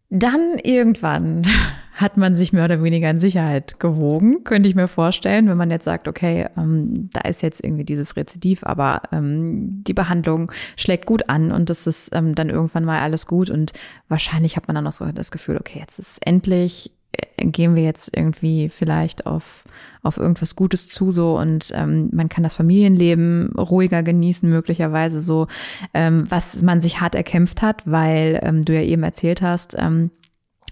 [0.09, 1.45] dann irgendwann
[1.93, 5.69] hat man sich mehr oder weniger in Sicherheit gewogen, könnte ich mir vorstellen, wenn man
[5.69, 11.05] jetzt sagt, okay, ähm, da ist jetzt irgendwie dieses Rezidiv, aber ähm, die Behandlung schlägt
[11.05, 13.73] gut an und das ist ähm, dann irgendwann mal alles gut und
[14.07, 16.91] wahrscheinlich hat man dann auch so das Gefühl, okay, jetzt ist endlich,
[17.37, 19.63] gehen wir jetzt irgendwie vielleicht auf
[20.03, 25.45] auf irgendwas Gutes zu so und ähm, man kann das Familienleben ruhiger genießen möglicherweise so,
[25.93, 30.09] ähm, was man sich hart erkämpft hat, weil ähm, du ja eben erzählt hast, ähm,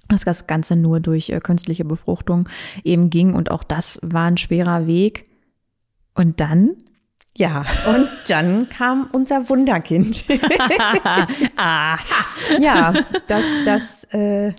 [0.08, 2.50] dass das Ganze nur durch äh, künstliche Befruchtung
[2.84, 5.26] eben ging und auch das war ein schwerer Weg.
[6.16, 6.76] Und dann?
[7.38, 10.26] Ja, und dann kam unser Wunderkind.
[11.56, 11.98] ah,
[12.60, 12.94] ja,
[13.28, 14.54] dass, dass, äh,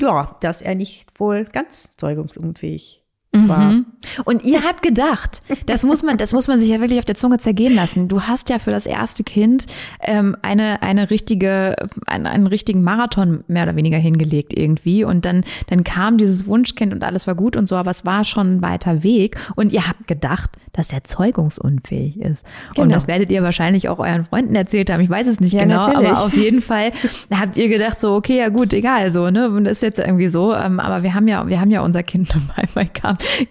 [0.00, 2.97] ja, dass er nicht wohl ganz zeugungsunfähig
[3.32, 3.58] war.
[3.72, 3.86] Mhm.
[4.24, 7.14] Und ihr habt gedacht, das muss man, das muss man sich ja wirklich auf der
[7.14, 8.08] Zunge zergehen lassen.
[8.08, 9.66] Du hast ja für das erste Kind
[10.00, 15.04] ähm, eine eine richtige, einen, einen richtigen Marathon mehr oder weniger hingelegt irgendwie.
[15.04, 18.24] Und dann dann kam dieses Wunschkind und alles war gut und so, aber es war
[18.24, 19.36] schon ein weiter Weg.
[19.56, 22.46] Und ihr habt gedacht, dass er zeugungsunfähig ist.
[22.70, 22.94] Und Genau.
[22.94, 25.00] das werdet ihr wahrscheinlich auch euren Freunden erzählt haben.
[25.02, 26.08] Ich weiß es nicht Ja, genau, natürlich.
[26.10, 26.92] aber auf jeden Fall
[27.30, 30.28] habt ihr gedacht so, okay, ja gut, egal, so ne, und das ist jetzt irgendwie
[30.28, 30.54] so.
[30.54, 32.88] Ähm, aber wir haben ja, wir haben ja unser Kind auf einmal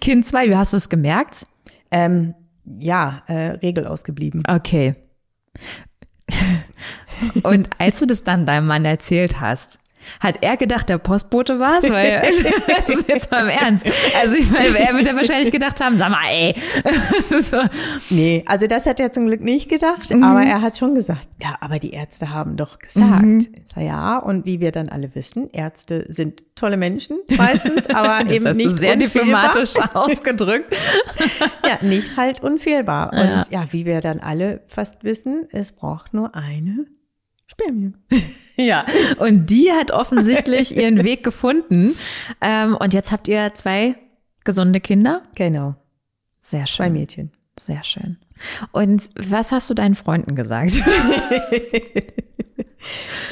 [0.00, 0.48] Kind zwei.
[0.48, 1.46] Wie hast du es gemerkt?
[1.90, 2.34] Ähm,
[2.78, 4.42] ja, äh, Regel ausgeblieben.
[4.46, 4.92] Okay.
[7.42, 9.80] Und als du das dann deinem Mann erzählt hast,
[10.20, 11.90] hat er gedacht, der Postbote war es?
[11.90, 12.22] Weil,
[12.76, 13.86] das ist jetzt mal im Ernst.
[14.22, 16.54] Also ich meine, er wird ja wahrscheinlich gedacht haben, sag mal, ey.
[17.40, 17.58] so.
[18.10, 20.22] Nee, also das hat er zum Glück nicht gedacht, Mhm.
[20.24, 23.24] aber er hat schon gesagt, ja, aber die Ärzte haben doch gesagt.
[23.74, 28.32] Sag, Ja, und wie wir dann alle wissen, Ärzte sind tolle Menschen meistens, aber Das
[28.36, 29.52] eben hast nicht du sehr unfehlbar.
[29.52, 30.74] diplomatisch ausgedrückt.
[31.64, 33.12] Ja, nicht halt unfehlbar.
[33.14, 33.20] Ja.
[33.38, 36.86] Und ja, wie wir dann alle fast wissen, es braucht nur eine
[37.58, 37.92] Spermie.
[38.60, 38.86] Ja,
[39.18, 41.94] und die hat offensichtlich ihren Weg gefunden.
[42.40, 43.94] Ähm, und jetzt habt ihr zwei
[44.42, 45.22] gesunde Kinder.
[45.36, 45.76] Genau,
[46.42, 46.92] Sehr zwei schön.
[46.92, 47.32] Mädchen.
[47.56, 48.16] Sehr schön.
[48.72, 50.72] Und was hast du deinen Freunden gesagt?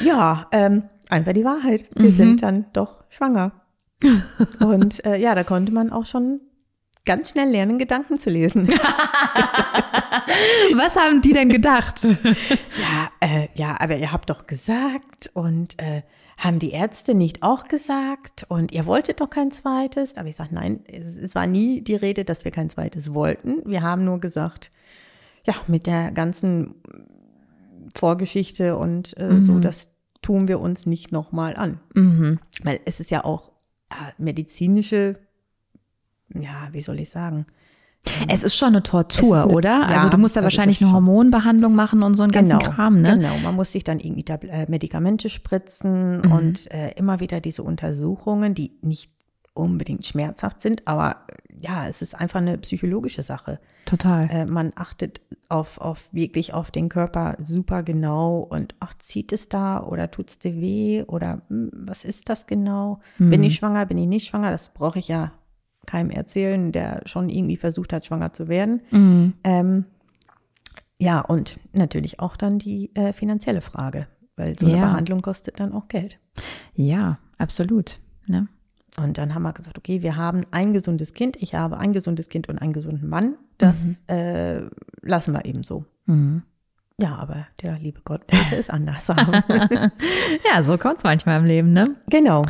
[0.05, 1.87] Ja, ähm, einfach die Wahrheit.
[1.97, 2.03] Mhm.
[2.03, 3.53] Wir sind dann doch schwanger.
[4.61, 6.41] Und äh, ja, da konnte man auch schon
[7.07, 8.69] ganz schnell lernen, Gedanken zu lesen.
[10.77, 12.05] Was haben die denn gedacht?
[12.05, 16.03] Ja, äh, ja, aber ihr habt doch gesagt und äh,
[16.37, 20.17] haben die Ärzte nicht auch gesagt und ihr wolltet doch kein zweites?
[20.17, 23.63] Aber ich sage, nein, es, es war nie die Rede, dass wir kein zweites wollten.
[23.65, 24.71] Wir haben nur gesagt,
[25.47, 26.75] ja, mit der ganzen
[27.95, 31.81] Vorgeschichte und äh, so, das tun wir uns nicht nochmal an.
[32.63, 33.53] Weil es ist ja auch
[33.91, 35.19] äh, medizinische,
[36.35, 37.47] ja, wie soll ich sagen?
[38.29, 39.81] Es ist schon eine Tortur, eine- oder?
[39.81, 40.93] ja, also du musst ja also wahrscheinlich eine.
[40.93, 43.17] Hormonbehandlung machen und so einen ganzen Kram, ne?
[43.17, 46.33] Genau, man muss sich dann irgendwie äh, Medikamente spritzen Mhm.
[46.33, 49.11] und äh, immer wieder diese Untersuchungen, die nicht
[49.55, 53.59] unbedingt schmerzhaft sind, aber äh, ja, es ist einfach eine psychologische Sache.
[53.87, 54.29] Total.
[54.31, 59.49] Äh, man achtet auf, auf wirklich auf den Körper super genau und ach, zieht es
[59.49, 63.01] da oder tut es dir weh oder hm, was ist das genau?
[63.19, 64.51] Bin ich schwanger, bin ich nicht schwanger?
[64.53, 65.33] Das brauche ich ja
[65.87, 68.83] keinem erzählen, der schon irgendwie versucht hat, schwanger zu werden.
[69.45, 69.85] Ähm,
[70.99, 74.85] ja, und natürlich auch dann die äh, finanzielle Frage, weil so eine Ja.
[74.87, 76.19] Behandlung kostet dann auch Geld.
[76.75, 77.97] Ja, absolut.
[78.27, 78.49] Ne?
[78.99, 82.29] Und dann haben wir gesagt, okay, wir haben ein gesundes Kind, ich habe ein gesundes
[82.31, 83.37] Kind und einen gesunden Mann.
[83.59, 84.63] Das äh,
[85.03, 85.85] lassen wir eben so.
[86.99, 89.43] Ja, aber der liebe Gott wollte es anders haben.
[90.51, 91.97] Ja, so kommt's manchmal im Leben, ne?
[92.09, 92.43] genau.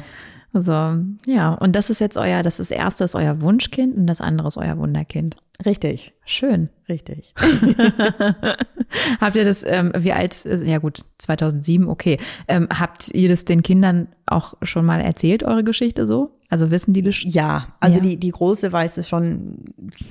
[0.58, 1.52] So, ja.
[1.54, 4.56] Und das ist jetzt euer, das ist erste ist euer Wunschkind und das andere ist
[4.56, 5.36] euer Wunderkind.
[5.64, 6.68] Richtig, Schön.
[6.88, 7.34] richtig.
[9.20, 12.18] Habt ihr das, ähm, wie alt, ja gut, 2007, okay.
[12.46, 16.38] Ähm, habt ihr das den Kindern auch schon mal erzählt, eure Geschichte so?
[16.48, 17.16] Also wissen die das?
[17.22, 18.02] Ja, also Ja.
[18.02, 19.64] Die, die Große weiß es schon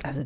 [0.04, 0.24] also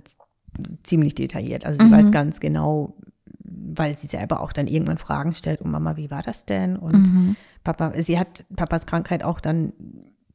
[0.84, 1.66] ziemlich detailliert.
[1.66, 2.96] Also sie weiß ganz genau,
[3.44, 6.78] weil sie selber auch dann irgendwann Fragen stellt, und Mama, wie war das denn?
[6.78, 9.74] Und Papa, sie hat Papas Krankheit auch dann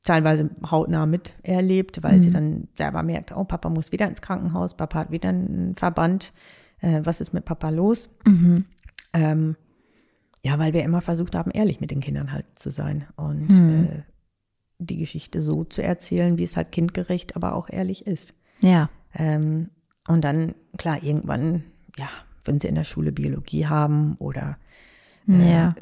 [0.05, 5.01] teilweise hautnah miterlebt, weil sie dann selber merkt, oh, Papa muss wieder ins Krankenhaus, Papa
[5.01, 6.33] hat wieder einen Verband,
[6.81, 8.11] äh, was ist mit Papa los?
[9.15, 9.57] Ähm,
[10.43, 14.03] ja, weil wir immer versucht haben, ehrlich mit den Kindern halt zu sein und äh,
[14.79, 18.35] die Geschichte so zu erzählen, wie es halt kindgerecht, aber auch ehrlich ist.
[18.61, 18.91] Ja.
[19.15, 19.71] Ähm,
[20.07, 21.65] und dann, klar, irgendwann,
[21.97, 22.09] ja,
[22.45, 24.59] wenn sie in der Schule Biologie haben oder
[25.27, 25.75] Ja.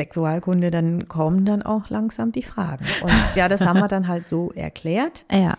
[0.00, 2.86] Sexualkunde, dann kommen dann auch langsam die Fragen.
[3.02, 5.26] Und ja, das haben wir dann halt so erklärt.
[5.32, 5.56] Ja.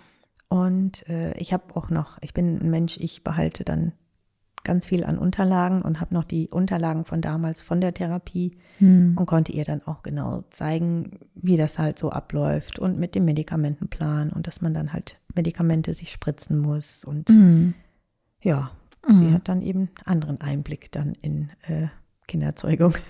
[0.49, 3.93] Und äh, ich habe auch noch, ich bin ein Mensch, ich behalte dann
[4.65, 8.58] ganz viel an Unterlagen und habe noch die Unterlagen von damals von der Therapie
[9.15, 13.23] und konnte ihr dann auch genau zeigen, wie das halt so abläuft und mit dem
[13.23, 17.30] Medikamentenplan und dass man dann halt Medikamente sich spritzen muss und
[18.41, 18.71] ja,
[19.08, 21.88] sie hat dann eben anderen Einblick dann in äh,
[22.31, 22.93] Kinderzeugung.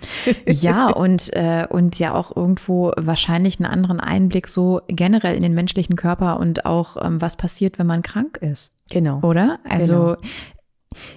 [0.47, 5.53] Ja, und, äh, und ja auch irgendwo wahrscheinlich einen anderen Einblick so generell in den
[5.53, 8.73] menschlichen Körper und auch, ähm, was passiert, wenn man krank ist.
[8.89, 9.19] genau.
[9.21, 9.59] Oder?
[9.67, 10.17] Also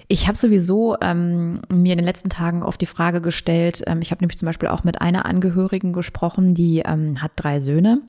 [0.07, 4.11] ich habe sowieso ähm, mir in den letzten Tagen oft die Frage gestellt, ähm, ich
[4.11, 8.01] habe nämlich zum Beispiel auch mit einer Angehörigen gesprochen, die ähm, hat drei Söhne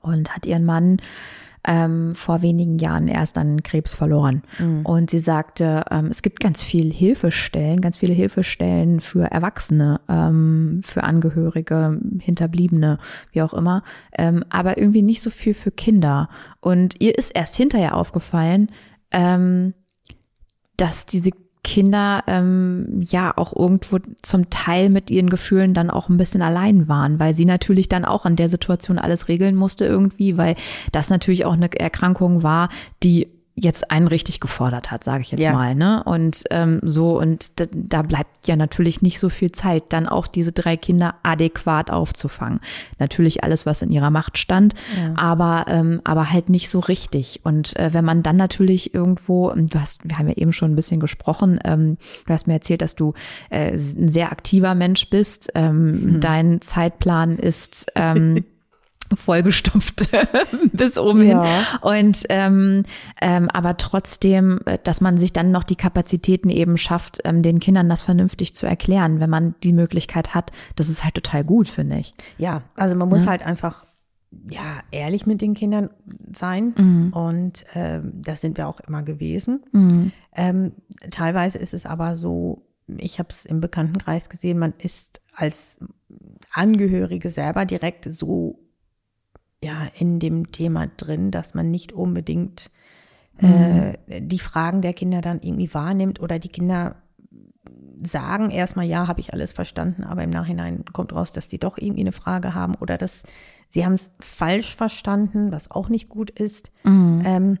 [0.00, 0.98] und hat ihren Mann
[1.66, 4.42] ähm, vor wenigen Jahren erst an Krebs verloren.
[4.84, 10.80] Und sie sagte, ähm, es gibt ganz viel Hilfestellen, ganz viele Hilfestellen für Erwachsene, ähm,
[10.82, 12.98] für Angehörige, Hinterbliebene,
[13.32, 13.82] wie auch immer,
[14.16, 16.28] ähm, aber irgendwie nicht so viel für Kinder.
[16.60, 18.70] Und ihr ist erst hinterher aufgefallen,
[19.10, 19.74] ähm,
[20.76, 21.30] dass diese
[21.66, 26.86] Kinder ähm, ja auch irgendwo zum Teil mit ihren Gefühlen dann auch ein bisschen allein
[26.86, 30.54] waren, weil sie natürlich dann auch an der Situation alles regeln musste irgendwie, weil
[30.92, 32.68] das natürlich auch eine Erkrankung war,
[33.02, 33.26] die
[33.58, 35.54] jetzt einen richtig gefordert hat, sage ich jetzt Ja.
[35.54, 36.02] mal, ne?
[36.04, 40.26] Und ähm, so und da, da bleibt ja natürlich nicht so viel Zeit, dann auch
[40.26, 42.60] diese drei Kinder adäquat aufzufangen.
[42.98, 44.74] Natürlich alles, was in ihrer Macht stand,
[45.16, 47.40] aber ähm, aber halt nicht so richtig.
[47.44, 50.76] Und äh, wenn man dann natürlich irgendwo, du hast, wir haben ja eben schon ein
[50.76, 53.14] bisschen gesprochen, ähm, du hast mir erzählt, dass du
[53.48, 55.50] äh, ein sehr aktiver Mensch bist.
[55.54, 58.44] Ähm, Dein Zeitplan ist ähm,
[59.14, 60.10] vollgestopft
[60.72, 61.44] bis oben Ja.
[61.44, 61.64] hin.
[61.82, 62.82] Und ähm,
[63.20, 67.60] ähm, aber trotzdem, äh, dass man sich dann noch die Kapazitäten eben schafft, ähm, den
[67.60, 71.68] Kindern das vernünftig zu erklären, wenn man die Möglichkeit hat, das ist halt total gut,
[71.68, 72.14] finde ich.
[72.38, 73.84] Ja, also man muss halt einfach
[74.50, 75.88] ja ehrlich mit den Kindern
[76.34, 77.12] sein Mhm.
[77.12, 80.10] und ähm, das sind wir auch immer gewesen.
[80.34, 80.72] Ähm,
[81.10, 82.66] teilweise ist es aber so,
[82.98, 85.78] ich habe es im Bekanntenkreis gesehen, man ist als
[86.52, 88.58] Angehörige selber direkt so
[89.66, 92.70] ja in dem Thema drin, dass man nicht unbedingt
[93.38, 96.96] äh, die Fragen der Kinder dann irgendwie wahrnimmt oder die Kinder
[98.02, 101.78] sagen erstmal, ja, habe ich alles verstanden, aber im Nachhinein kommt raus, dass sie doch
[101.78, 103.22] irgendwie eine Frage haben oder dass
[103.68, 106.70] sie haben es falsch verstanden, was auch nicht gut ist.
[106.84, 107.58] Ähm,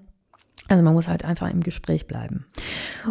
[0.68, 2.44] Also man muss halt einfach im Gespräch bleiben.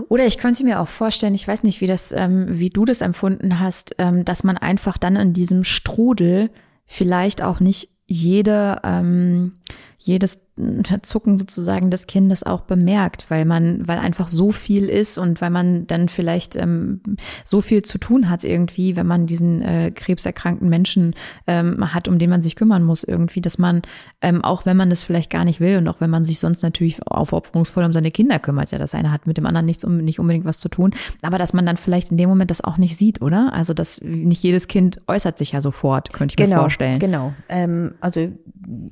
[0.10, 3.00] Oder ich könnte mir auch vorstellen, ich weiß nicht, wie das, ähm, wie du das
[3.02, 6.50] empfunden hast, ähm, dass man einfach dann in diesem Strudel
[6.86, 9.54] vielleicht auch nicht jede, ähm,
[9.98, 10.45] jedes
[11.02, 15.50] Zucken sozusagen des Kindes auch bemerkt, weil man, weil einfach so viel ist und weil
[15.50, 17.02] man dann vielleicht ähm,
[17.44, 21.14] so viel zu tun hat irgendwie, wenn man diesen äh, krebserkrankten Menschen
[21.46, 23.82] ähm, hat, um den man sich kümmern muss irgendwie, dass man
[24.22, 26.62] ähm, auch wenn man das vielleicht gar nicht will und auch wenn man sich sonst
[26.62, 29.98] natürlich aufopferungsvoll um seine Kinder kümmert, ja, das eine hat mit dem anderen nichts um
[29.98, 30.92] nicht unbedingt was zu tun,
[31.22, 33.52] aber dass man dann vielleicht in dem Moment das auch nicht sieht, oder?
[33.52, 37.00] Also dass nicht jedes Kind äußert sich ja sofort, könnte ich genau, mir vorstellen.
[37.00, 37.34] Genau.
[37.50, 38.32] Ähm, also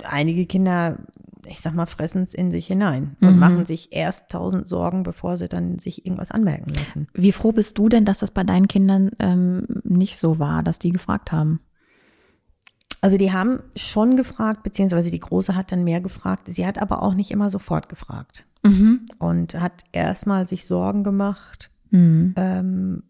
[0.04, 0.98] einige Kinder
[1.46, 3.40] ich sag mal, fressen es in sich hinein und Mhm.
[3.40, 7.08] machen sich erst tausend Sorgen, bevor sie dann sich irgendwas anmerken lassen.
[7.14, 10.80] Wie froh bist du denn, dass das bei deinen Kindern ähm, nicht so war, dass
[10.80, 11.60] die gefragt haben?
[13.02, 16.44] Also die haben schon gefragt, beziehungsweise die Große hat dann mehr gefragt.
[16.48, 18.46] Sie hat aber auch nicht immer sofort gefragt
[19.20, 22.34] und hat erstmal sich Sorgen gemacht Mhm.
[22.38, 23.04] ähm,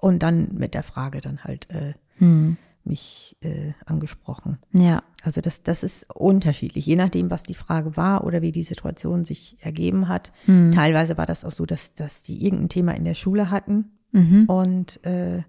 [0.00, 2.58] und dann mit der Frage dann halt äh, Mhm.
[2.88, 4.58] Mich äh, angesprochen.
[4.72, 5.02] Ja.
[5.22, 9.24] Also das, das ist unterschiedlich, je nachdem, was die Frage war oder wie die Situation
[9.24, 10.32] sich ergeben hat.
[10.72, 13.98] Teilweise war das auch so, dass, dass sie irgendein Thema in der Schule hatten
[14.46, 15.42] und äh,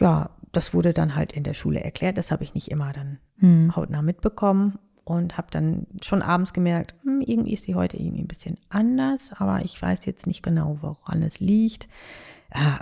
[0.00, 2.18] ja, das wurde dann halt in der Schule erklärt.
[2.18, 3.18] Das habe ich nicht immer dann
[3.76, 8.28] hautnah mitbekommen und habe dann schon abends gemerkt, hm, irgendwie ist sie heute irgendwie ein
[8.28, 11.88] bisschen anders, aber ich weiß jetzt nicht genau, woran es liegt.
[12.54, 12.80] Ja,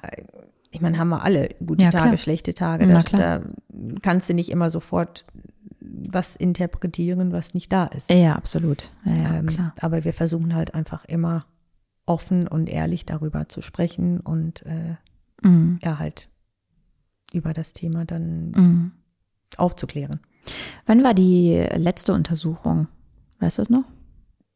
[0.70, 2.86] ich meine, haben wir alle gute Ja, Tage, schlechte Tage.
[2.86, 3.42] Da, da
[4.02, 5.24] kannst du nicht immer sofort
[5.80, 8.10] was interpretieren, was nicht da ist.
[8.10, 8.88] Ja, absolut.
[9.04, 11.46] Ja, ja Ähm, aber wir versuchen halt einfach immer
[12.06, 14.96] offen und ehrlich darüber zu sprechen und äh,
[15.42, 15.78] Mhm.
[15.84, 16.28] ja halt
[17.32, 18.92] über das Thema dann Mhm.
[19.56, 20.20] aufzuklären.
[20.86, 22.88] Wann war die letzte Untersuchung?
[23.38, 23.84] Weißt du es noch?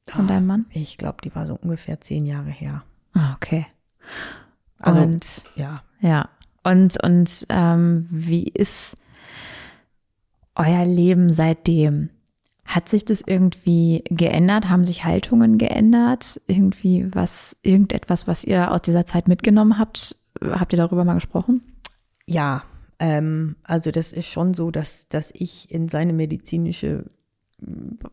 [0.09, 0.66] Von deinem Mann?
[0.70, 2.83] Ich glaube, die war so ungefähr zehn Jahre her.
[3.14, 3.66] Ah, okay.
[4.79, 6.28] Also- und Ja, ja.
[6.64, 8.96] Und, und ähm, wie ist
[10.54, 12.10] euer Leben seitdem?
[12.64, 14.68] Hat sich das irgendwie geändert?
[14.68, 16.40] Haben sich Haltungen geändert?
[16.46, 20.16] Irgendwie was, irgendetwas, was ihr aus dieser Zeit mitgenommen habt?
[20.40, 21.62] Habt ihr darüber mal gesprochen?
[22.26, 22.62] ja.
[22.98, 27.04] Ähm, also das ist schon so, dass, dass ich in seine medizinische,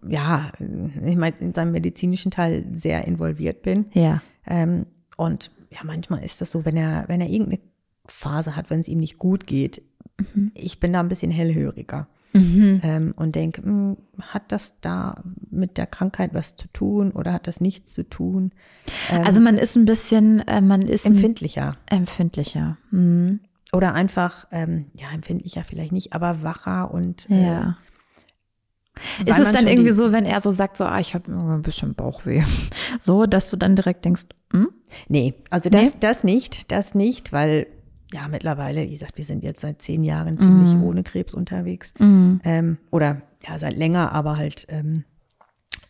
[0.08, 0.52] ja,
[1.06, 3.86] ich meine, in seinem medizinischen Teil sehr involviert bin.
[3.94, 4.24] Ja.
[4.48, 7.62] Ähm, und ja, manchmal ist das so, wenn er, wenn er irgendeine
[8.10, 9.82] Phase hat, wenn es ihm nicht gut geht,
[10.54, 12.08] ich bin da ein bisschen hellhöriger.
[12.32, 17.48] Ähm, und denke, hm, hat das da mit der Krankheit was zu tun oder hat
[17.48, 18.52] das nichts zu tun?
[19.10, 21.76] Ähm, Also man ist ein bisschen, äh, man ist empfindlicher.
[21.88, 22.78] empfindlicher.
[22.92, 23.40] Mhm.
[23.74, 27.78] Oder einfach, ähm, ja, empfindlicher vielleicht nicht, aber wacher und äh, Ja.
[29.26, 31.96] Ist es dann irgendwie so, wenn er so sagt, so, ah, ich habe ein bisschen
[31.96, 32.44] Bauchweh,
[33.00, 34.70] so, dass du dann direkt denkst, hm?
[35.08, 36.00] Nee, also das, Nee?
[36.02, 37.66] das nicht, das nicht, weil
[38.14, 40.84] ja mittlerweile, wie gesagt, wir sind jetzt seit zehn Jahren ziemlich Mhm.
[40.84, 41.94] ohne Krebs unterwegs.
[42.00, 45.04] Ähm, oder ja, seit länger, aber halt ähm,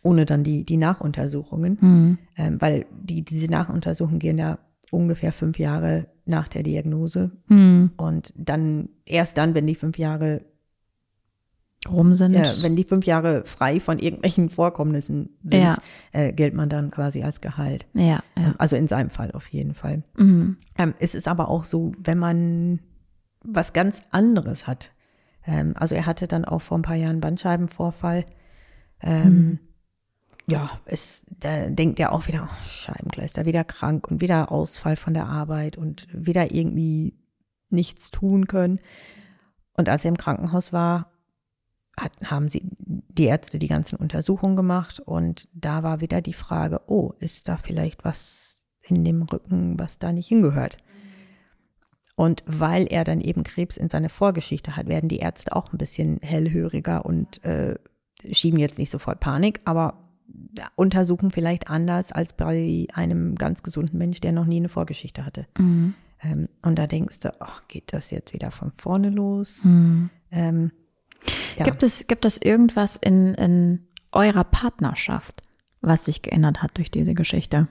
[0.02, 1.78] ohne dann die, die Nachuntersuchungen.
[1.80, 2.18] Mhm.
[2.36, 4.58] Ähm, weil die, diese Nachuntersuchungen gehen ja
[4.90, 7.32] ungefähr fünf Jahre nach der Diagnose.
[7.48, 7.90] Mhm.
[7.96, 10.42] Und dann, erst dann, wenn die fünf Jahre
[11.88, 12.34] rum sind.
[12.34, 15.76] Ja, wenn die fünf Jahre frei von irgendwelchen Vorkommnissen sind, Ja.
[16.12, 17.86] äh, gilt man dann quasi als Gehalt.
[17.94, 18.22] ja, ja.
[18.36, 20.02] Ähm, Also in seinem Fall auf jeden Fall.
[20.16, 20.56] Mhm.
[20.76, 22.80] Ähm, es ist aber auch so, wenn man
[23.42, 24.92] was ganz anderes hat.
[25.46, 28.26] Ähm, also er hatte dann auch vor ein paar Jahren einen Bandscheibenvorfall.
[29.00, 29.58] Ähm,
[30.46, 35.14] Ja, es, da denkt er auch wieder, oh, Scheibenkleister, wieder krank und wieder Ausfall von
[35.14, 37.14] der Arbeit und wieder irgendwie
[37.70, 38.80] nichts tun können.
[39.76, 41.09] Und als er im Krankenhaus war,
[42.00, 46.80] hat, haben sie die Ärzte die ganzen Untersuchungen gemacht und da war wieder die Frage,
[46.86, 50.78] oh, ist da vielleicht was in dem Rücken, was da nicht hingehört?
[52.16, 55.78] Und weil er dann eben Krebs in seiner Vorgeschichte hat, werden die Ärzte auch ein
[55.78, 57.76] bisschen hellhöriger und äh,
[58.30, 60.10] schieben jetzt nicht sofort Panik, aber
[60.76, 65.46] untersuchen vielleicht anders als bei einem ganz gesunden Mensch, der noch nie eine Vorgeschichte hatte.
[65.58, 65.94] Mhm.
[66.22, 69.64] Ähm, und da denkst du, ach, geht das jetzt wieder von vorne los?
[69.64, 70.10] Mhm.
[70.30, 70.72] Ähm,
[71.56, 71.64] ja.
[71.64, 75.42] Gibt es, gibt es irgendwas in, in eurer Partnerschaft,
[75.80, 77.68] was sich geändert hat durch diese Geschichte?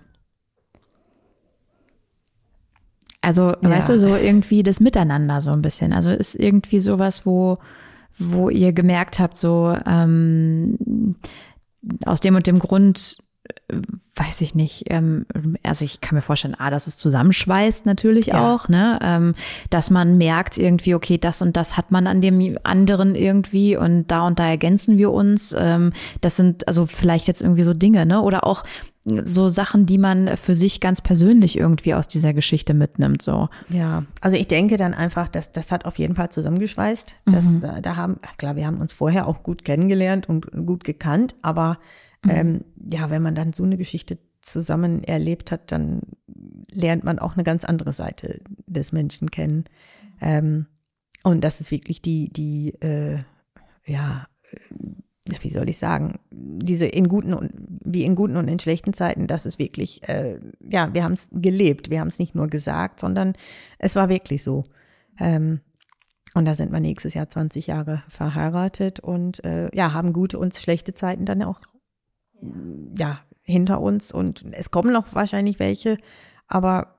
[3.21, 3.69] Also, Ja.
[3.69, 5.91] weißt du, so irgendwie das Miteinander so ein bisschen.
[5.93, 7.57] Also ist irgendwie sowas, wo,
[8.17, 11.15] wo ihr gemerkt habt, so ähm,
[12.05, 13.17] aus dem und dem Grund
[14.15, 15.25] weiß ich nicht, ähm,
[15.63, 18.53] also ich kann mir vorstellen, ah, dass es zusammenschweißt natürlich ja.
[18.53, 18.99] auch, ne?
[19.01, 19.35] Ähm,
[19.69, 24.07] dass man merkt irgendwie, okay, das und das hat man an dem anderen irgendwie und
[24.07, 25.55] da und da ergänzen wir uns.
[25.57, 28.21] Ähm, das sind also vielleicht jetzt irgendwie so Dinge, ne?
[28.21, 28.63] Oder auch
[29.05, 33.21] so Sachen, die man für sich ganz persönlich irgendwie aus dieser Geschichte mitnimmt.
[33.21, 33.49] So.
[33.69, 37.15] Ja, also ich denke dann einfach, dass das hat auf jeden Fall zusammengeschweißt.
[37.25, 37.61] Mhm.
[37.61, 41.77] da, da haben, klar, wir haben uns vorher auch gut kennengelernt und gut gekannt, aber
[42.23, 42.31] mhm.
[42.31, 46.01] ähm, ja, wenn man dann so eine Geschichte zusammen erlebt hat, dann
[46.71, 49.65] lernt man auch eine ganz andere Seite des Menschen kennen.
[50.21, 50.67] Ähm,
[51.23, 53.19] und das ist wirklich die, die, äh,
[53.85, 54.27] ja,
[55.41, 57.51] wie soll ich sagen, diese in guten und
[57.83, 61.27] wie in guten und in schlechten Zeiten, das ist wirklich, äh, ja, wir haben es
[61.31, 63.33] gelebt, wir haben es nicht nur gesagt, sondern
[63.77, 64.63] es war wirklich so.
[65.19, 65.59] Ähm,
[66.35, 70.55] und da sind wir nächstes Jahr 20 Jahre verheiratet und äh, ja, haben gute und
[70.55, 71.61] schlechte Zeiten dann auch
[72.97, 75.97] ja hinter uns und es kommen noch wahrscheinlich welche,
[76.47, 76.95] aber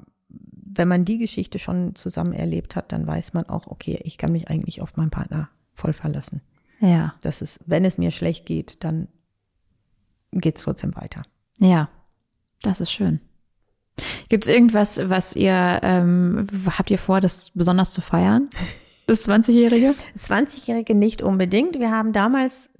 [0.72, 4.32] wenn man die Geschichte schon zusammen erlebt hat, dann weiß man auch, okay, ich kann
[4.32, 6.42] mich eigentlich auf meinen Partner voll verlassen.
[6.80, 7.14] Ja.
[7.22, 9.08] Das ist, wenn es mir schlecht geht, dann
[10.32, 11.22] geht es trotzdem weiter.
[11.58, 11.88] Ja,
[12.62, 13.20] das ist schön.
[14.28, 16.46] Gibt es irgendwas, was ihr, ähm,
[16.78, 18.48] habt ihr vor, das besonders zu feiern?
[19.06, 19.94] Das 20-Jährige?
[20.16, 21.78] 20-Jährige nicht unbedingt.
[21.78, 22.70] Wir haben damals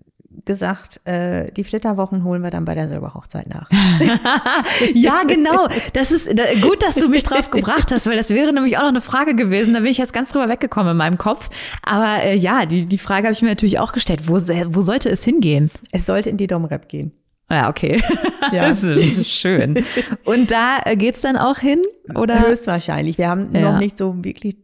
[0.44, 3.68] gesagt, äh, die Flitterwochen holen wir dann bei der Silberhochzeit nach.
[4.94, 5.68] ja, genau.
[5.92, 8.82] Das ist da, gut, dass du mich drauf gebracht hast, weil das wäre nämlich auch
[8.82, 9.74] noch eine Frage gewesen.
[9.74, 11.50] Da bin ich jetzt ganz drüber weggekommen in meinem Kopf.
[11.82, 14.28] Aber äh, ja, die, die Frage habe ich mir natürlich auch gestellt.
[14.28, 15.70] Wo, wo sollte es hingehen?
[15.90, 17.12] Es sollte in die Domrep gehen.
[17.50, 18.00] Ja, okay.
[18.52, 18.68] Ja.
[18.68, 19.84] Das, ist, das ist schön.
[20.24, 21.80] Und da äh, geht's dann auch hin?
[22.16, 22.48] Oder?
[22.48, 23.16] Höchstwahrscheinlich.
[23.16, 23.70] Wir haben ja.
[23.70, 24.56] noch nicht so wirklich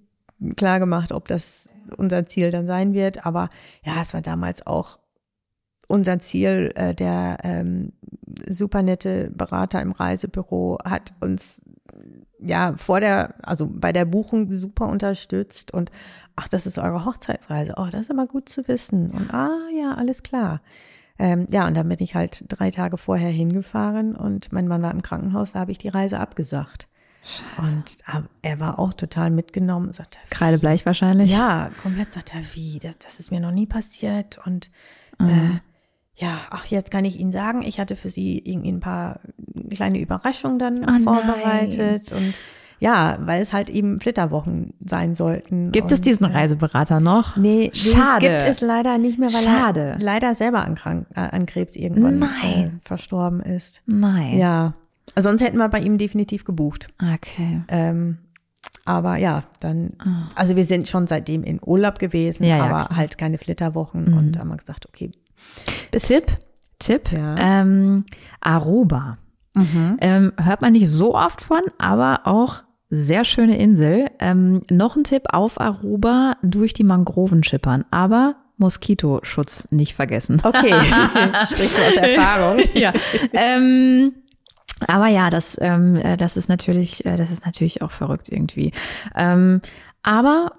[0.57, 3.27] klar gemacht, ob das unser Ziel dann sein wird.
[3.27, 3.49] Aber
[3.85, 4.99] ja, es war damals auch
[5.87, 7.93] unser Ziel, äh, der ähm,
[8.49, 11.63] super nette Berater im Reisebüro hat uns
[12.39, 15.91] ja vor der, also bei der Buchung super unterstützt und
[16.37, 17.75] ach, das ist eure Hochzeitsreise.
[17.77, 19.11] Oh, das ist immer gut zu wissen.
[19.11, 20.61] Und ah ja, alles klar.
[21.19, 24.91] Ähm, ja, und dann bin ich halt drei Tage vorher hingefahren und mein Mann war
[24.91, 26.89] im Krankenhaus, da habe ich die Reise abgesagt.
[27.27, 27.75] Scheiße.
[27.75, 29.93] Und äh, er war auch total mitgenommen.
[29.93, 31.33] Sagte, Kreidebleich wahrscheinlich?
[31.33, 34.39] Ja, komplett sagt er, wie, das, das ist mir noch nie passiert.
[34.47, 34.71] Und
[35.19, 35.29] mhm.
[35.29, 35.61] äh,
[36.17, 39.21] ja, ach, jetzt kann ich Ihnen sagen, ich hatte für Sie irgendwie ein paar
[39.71, 42.23] kleine Überraschungen dann oh vorbereitet nein.
[42.23, 42.35] und
[42.79, 45.73] ja, weil es halt eben Flitterwochen sein sollten.
[45.73, 47.37] Gibt es diesen Reiseberater noch?
[47.37, 48.29] Nee, Schade.
[48.29, 49.81] gibt es leider nicht mehr, weil Schade.
[49.81, 53.83] er leider selber an, Krank äh, an Krebs irgendwann äh, verstorben ist.
[53.87, 54.37] Nein.
[54.37, 54.75] Ja,
[55.17, 56.89] sonst hätten wir bei ihm definitiv gebucht.
[57.01, 57.63] Okay.
[57.69, 58.19] Ähm,
[58.85, 60.31] aber ja, dann, oh.
[60.35, 64.17] also wir sind schon seitdem in Urlaub gewesen, ja, aber ja, halt keine Flitterwochen mhm.
[64.17, 65.11] und haben wir gesagt, okay,
[65.93, 66.27] Tipp,
[66.79, 67.37] Tipp, ja.
[67.39, 68.05] ähm,
[68.41, 69.15] Aruba.
[69.55, 69.97] Mhm.
[70.01, 74.11] Ähm, hört man nicht so oft von, aber auch sehr schöne Insel.
[74.21, 80.41] Ähm, noch ein Tipp auf Aruba, durch die Mangroven schippern, aber Moskitoschutz nicht vergessen.
[80.43, 80.69] Okay,
[81.47, 82.61] sprichst du aus Erfahrung.
[82.75, 82.93] ja.
[83.33, 84.15] Ähm,
[84.87, 88.73] aber ja, das, ähm, äh, das ist natürlich, äh, das ist natürlich auch verrückt irgendwie.
[89.15, 89.61] Ähm,
[90.03, 90.53] aber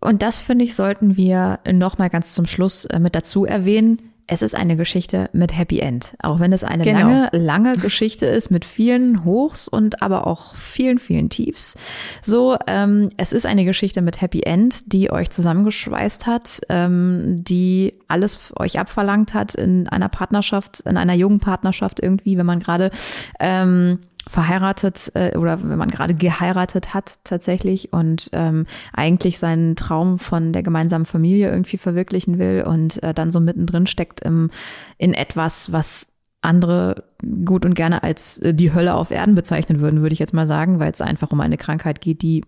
[0.00, 4.09] und das finde ich, sollten wir noch mal ganz zum Schluss äh, mit dazu erwähnen
[4.30, 6.14] es ist eine Geschichte mit Happy End.
[6.22, 7.00] Auch wenn es eine genau.
[7.00, 11.76] lange, lange Geschichte ist mit vielen Hochs und aber auch vielen, vielen Tiefs.
[12.22, 17.92] So, ähm, es ist eine Geschichte mit Happy End, die euch zusammengeschweißt hat, ähm, die
[18.06, 22.92] alles euch abverlangt hat in einer Partnerschaft, in einer jungen Partnerschaft irgendwie, wenn man gerade
[23.40, 23.98] ähm,
[24.30, 30.52] verheiratet äh, oder wenn man gerade geheiratet hat tatsächlich und ähm, eigentlich seinen Traum von
[30.52, 34.50] der gemeinsamen Familie irgendwie verwirklichen will und äh, dann so mittendrin steckt im,
[34.98, 36.06] in etwas, was
[36.42, 37.04] andere
[37.44, 40.46] gut und gerne als äh, die Hölle auf Erden bezeichnen würden, würde ich jetzt mal
[40.46, 42.44] sagen, weil es einfach um eine Krankheit geht, die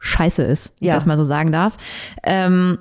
[0.00, 0.94] scheiße ist, ja.
[0.94, 1.76] das mal so sagen darf.
[2.24, 2.78] Ähm,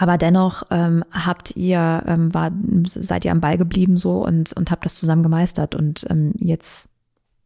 [0.00, 2.50] aber dennoch ähm, habt ihr, ähm, war,
[2.86, 6.88] seid ihr am Ball geblieben so und, und habt das zusammen gemeistert und ähm, jetzt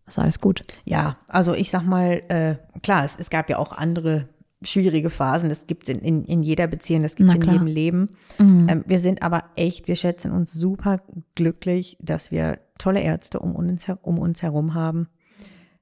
[0.06, 0.62] ist alles gut.
[0.84, 4.28] Ja, also ich sag mal, äh, klar, es, es gab ja auch andere
[4.62, 5.48] schwierige Phasen.
[5.48, 8.10] Das gibt es in, in, in jeder Beziehung, das gibt es in jedem Leben.
[8.38, 8.68] Mhm.
[8.68, 11.00] Ähm, wir sind aber echt, wir schätzen uns super
[11.34, 15.08] glücklich, dass wir tolle Ärzte um uns, um uns herum haben.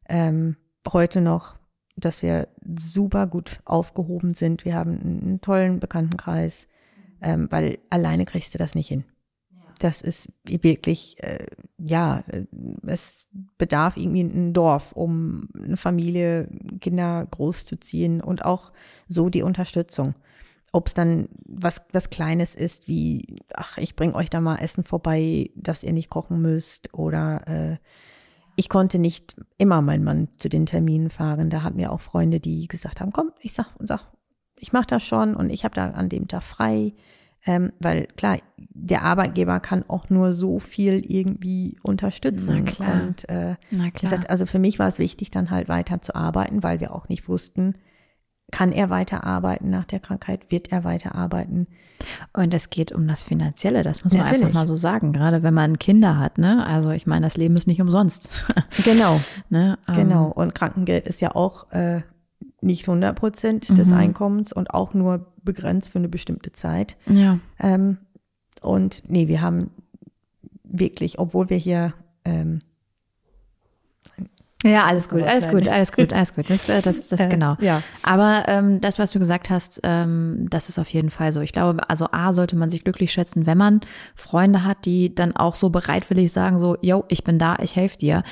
[0.09, 0.57] Ähm,
[0.91, 1.57] heute noch
[1.97, 4.65] dass wir super gut aufgehoben sind.
[4.65, 6.67] Wir haben einen tollen Bekanntenkreis,
[7.21, 9.05] ähm, weil alleine kriegst du das nicht hin.
[9.79, 12.23] Das ist wirklich, äh, ja,
[12.87, 13.29] es
[13.59, 16.49] bedarf irgendwie ein Dorf, um eine Familie,
[16.81, 18.73] Kinder großzuziehen und auch
[19.09, 20.15] so die Unterstützung.
[20.73, 24.85] ob es dann was, was Kleines ist, wie, ach, ich bring euch da mal Essen
[24.85, 26.95] vorbei, dass ihr nicht kochen müsst.
[26.95, 27.77] Oder äh,
[28.57, 31.51] ich konnte nicht immer meinen Mann zu den Terminen fahren.
[31.51, 34.13] Da hatten wir auch Freunde, die gesagt haben, komm, ich sag, sag
[34.63, 36.95] ich mache das schon und ich habe da an dem Tag frei.
[37.45, 42.63] Ähm, weil klar, der Arbeitgeber kann auch nur so viel irgendwie unterstützen.
[42.65, 43.03] Na klar.
[43.03, 44.01] Und äh, Na klar.
[44.01, 47.09] gesagt, also für mich war es wichtig, dann halt weiter zu arbeiten, weil wir auch
[47.09, 47.75] nicht wussten,
[48.53, 51.67] kann er weiterarbeiten nach der Krankheit, wird er weiterarbeiten.
[52.33, 54.47] Und es geht um das Finanzielle, das muss man Natürlich.
[54.47, 56.65] einfach mal so sagen, gerade wenn man Kinder hat, ne?
[56.67, 58.45] Also ich meine, das Leben ist nicht umsonst.
[58.85, 59.79] Genau, ne?
[59.89, 60.27] Ähm, genau.
[60.27, 62.03] Und Krankengeld ist ja auch äh,
[62.61, 63.97] nicht 100 Prozent des Mhm.
[63.97, 66.97] Einkommens und auch nur begrenzt für eine bestimmte Zeit.
[67.07, 67.39] Ja.
[67.59, 67.99] Ähm,
[68.61, 69.71] und nee, wir haben
[70.65, 71.95] wirklich, obwohl wir hier
[72.25, 72.61] ähm,
[74.65, 76.49] Ja, alles gut, alles gut, alles gut, alles gut.
[76.49, 77.57] Das, äh, das, das Äh, genau.
[77.61, 77.83] ja.
[78.03, 81.41] Aber ähm, das, was du gesagt hast, ähm, das ist auf jeden Fall so.
[81.41, 83.81] Ich glaube, also A sollte man sich glücklich schätzen, wenn man
[84.15, 87.99] Freunde hat, die dann auch so bereitwillig sagen, so, yo, ich bin da, ich helfe
[87.99, 88.23] dir.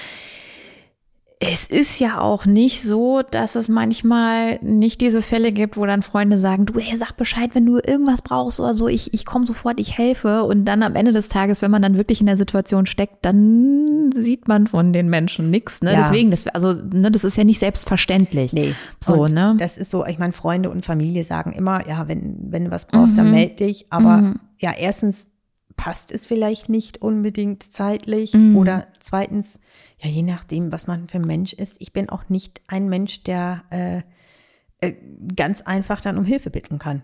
[1.42, 6.02] Es ist ja auch nicht so, dass es manchmal nicht diese Fälle gibt, wo dann
[6.02, 9.46] Freunde sagen, du, ey, sag Bescheid, wenn du irgendwas brauchst oder so, ich, ich komme
[9.46, 10.44] sofort, ich helfe.
[10.44, 14.10] Und dann am Ende des Tages, wenn man dann wirklich in der Situation steckt, dann
[14.14, 15.80] sieht man von den Menschen nichts.
[15.80, 15.94] Ne?
[15.94, 16.02] Ja.
[16.02, 18.52] Deswegen, das, also, ne, das ist ja nicht selbstverständlich.
[18.52, 18.74] Nee.
[19.02, 19.56] So, und ne?
[19.58, 22.84] Das ist so, ich meine, Freunde und Familie sagen immer, ja, wenn, wenn du was
[22.84, 23.86] brauchst, dann meld dich.
[23.88, 25.30] Aber ja, erstens
[25.78, 28.34] passt es vielleicht nicht unbedingt zeitlich.
[28.54, 29.58] Oder zweitens,
[30.02, 31.76] ja, je nachdem, was man für ein Mensch ist.
[31.78, 34.02] Ich bin auch nicht ein Mensch, der äh,
[34.80, 34.94] äh,
[35.36, 37.02] ganz einfach dann um Hilfe bitten kann.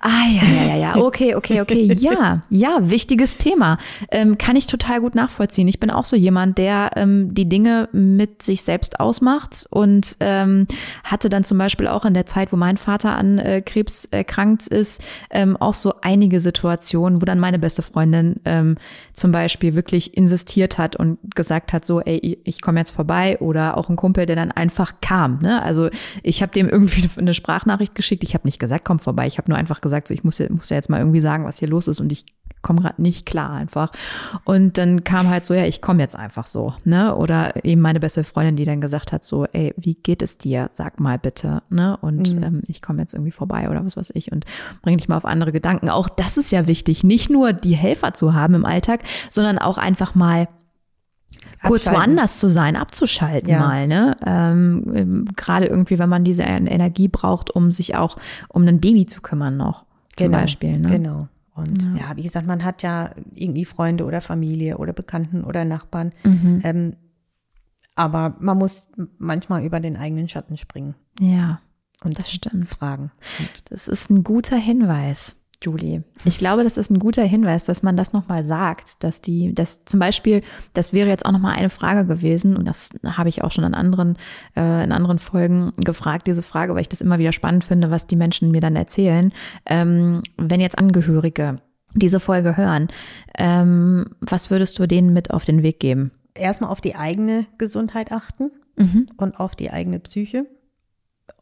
[0.00, 0.96] Ah, ja, ja, ja, ja.
[0.96, 1.84] Okay, okay, okay.
[2.00, 3.78] Ja, ja, wichtiges Thema.
[4.10, 5.68] Ähm, kann ich total gut nachvollziehen.
[5.68, 10.66] Ich bin auch so jemand, der ähm, die Dinge mit sich selbst ausmacht und ähm,
[11.04, 14.66] hatte dann zum Beispiel auch in der Zeit, wo mein Vater an äh, Krebs erkrankt
[14.66, 18.76] ist, ähm, auch so einige Situationen, wo dann meine beste Freundin ähm,
[19.12, 23.38] zum Beispiel wirklich insistiert hat und gesagt hat, so, ey, ich- ich komme jetzt vorbei
[23.38, 25.40] oder auch ein Kumpel, der dann einfach kam.
[25.40, 25.62] Ne?
[25.62, 25.90] Also
[26.22, 28.24] ich habe dem irgendwie eine Sprachnachricht geschickt.
[28.24, 29.26] Ich habe nicht gesagt, komm vorbei.
[29.26, 31.44] Ich habe nur einfach gesagt, so ich muss ja, muss ja jetzt mal irgendwie sagen,
[31.44, 32.24] was hier los ist und ich
[32.62, 33.92] komme gerade nicht klar einfach.
[34.44, 37.14] Und dann kam halt so, ja, ich komme jetzt einfach so, ne?
[37.16, 40.68] Oder eben meine beste Freundin, die dann gesagt hat, so, ey, wie geht es dir?
[40.72, 41.96] Sag mal bitte, ne?
[42.00, 44.44] Und ähm, ich komme jetzt irgendwie vorbei oder was weiß ich und
[44.82, 45.88] bring dich mal auf andere Gedanken.
[45.88, 49.78] Auch das ist ja wichtig, nicht nur die Helfer zu haben im Alltag, sondern auch
[49.78, 50.48] einfach mal
[51.66, 53.60] kurz woanders zu sein, abzuschalten Ja.
[53.60, 54.16] mal, ne?
[54.24, 58.16] Ähm, ähm, Gerade irgendwie, wenn man diese En- Energie braucht, um sich auch
[58.48, 59.84] um ein Baby zu kümmern noch,
[60.16, 60.78] zum Genau, Beispiel.
[60.78, 60.88] Ne?
[60.88, 61.28] Genau.
[61.54, 62.16] Und ja.
[62.16, 66.12] wie gesagt, man hat ja irgendwie Freunde oder Familie oder Bekannten oder Nachbarn.
[66.24, 66.60] Mhm.
[66.64, 66.96] Ähm,
[67.94, 71.60] aber man muss manchmal über den eigenen Schatten springen Ja,
[72.02, 72.66] und Das stimmt.
[72.68, 73.10] fragen.
[73.68, 75.36] das ist ein guter Hinweis.
[75.62, 76.02] Julie.
[76.24, 79.84] Ich glaube, das ist ein guter Hinweis, dass man das nochmal sagt, dass die, dass
[79.84, 80.40] zum Beispiel,
[80.72, 83.74] das wäre jetzt auch nochmal eine Frage gewesen, und das habe ich auch schon in
[83.74, 84.16] anderen,
[84.56, 88.06] äh, in anderen Folgen gefragt, diese Frage, weil ich das immer wieder spannend finde, was
[88.06, 89.32] die Menschen mir dann erzählen.
[89.66, 91.60] Ähm, wenn jetzt Angehörige
[91.94, 92.88] diese Folge hören,
[93.36, 96.12] ähm, was würdest du denen mit auf den Weg geben?
[96.34, 98.50] Erstmal auf die eigene Gesundheit achten
[99.18, 100.46] und auf die eigene Psyche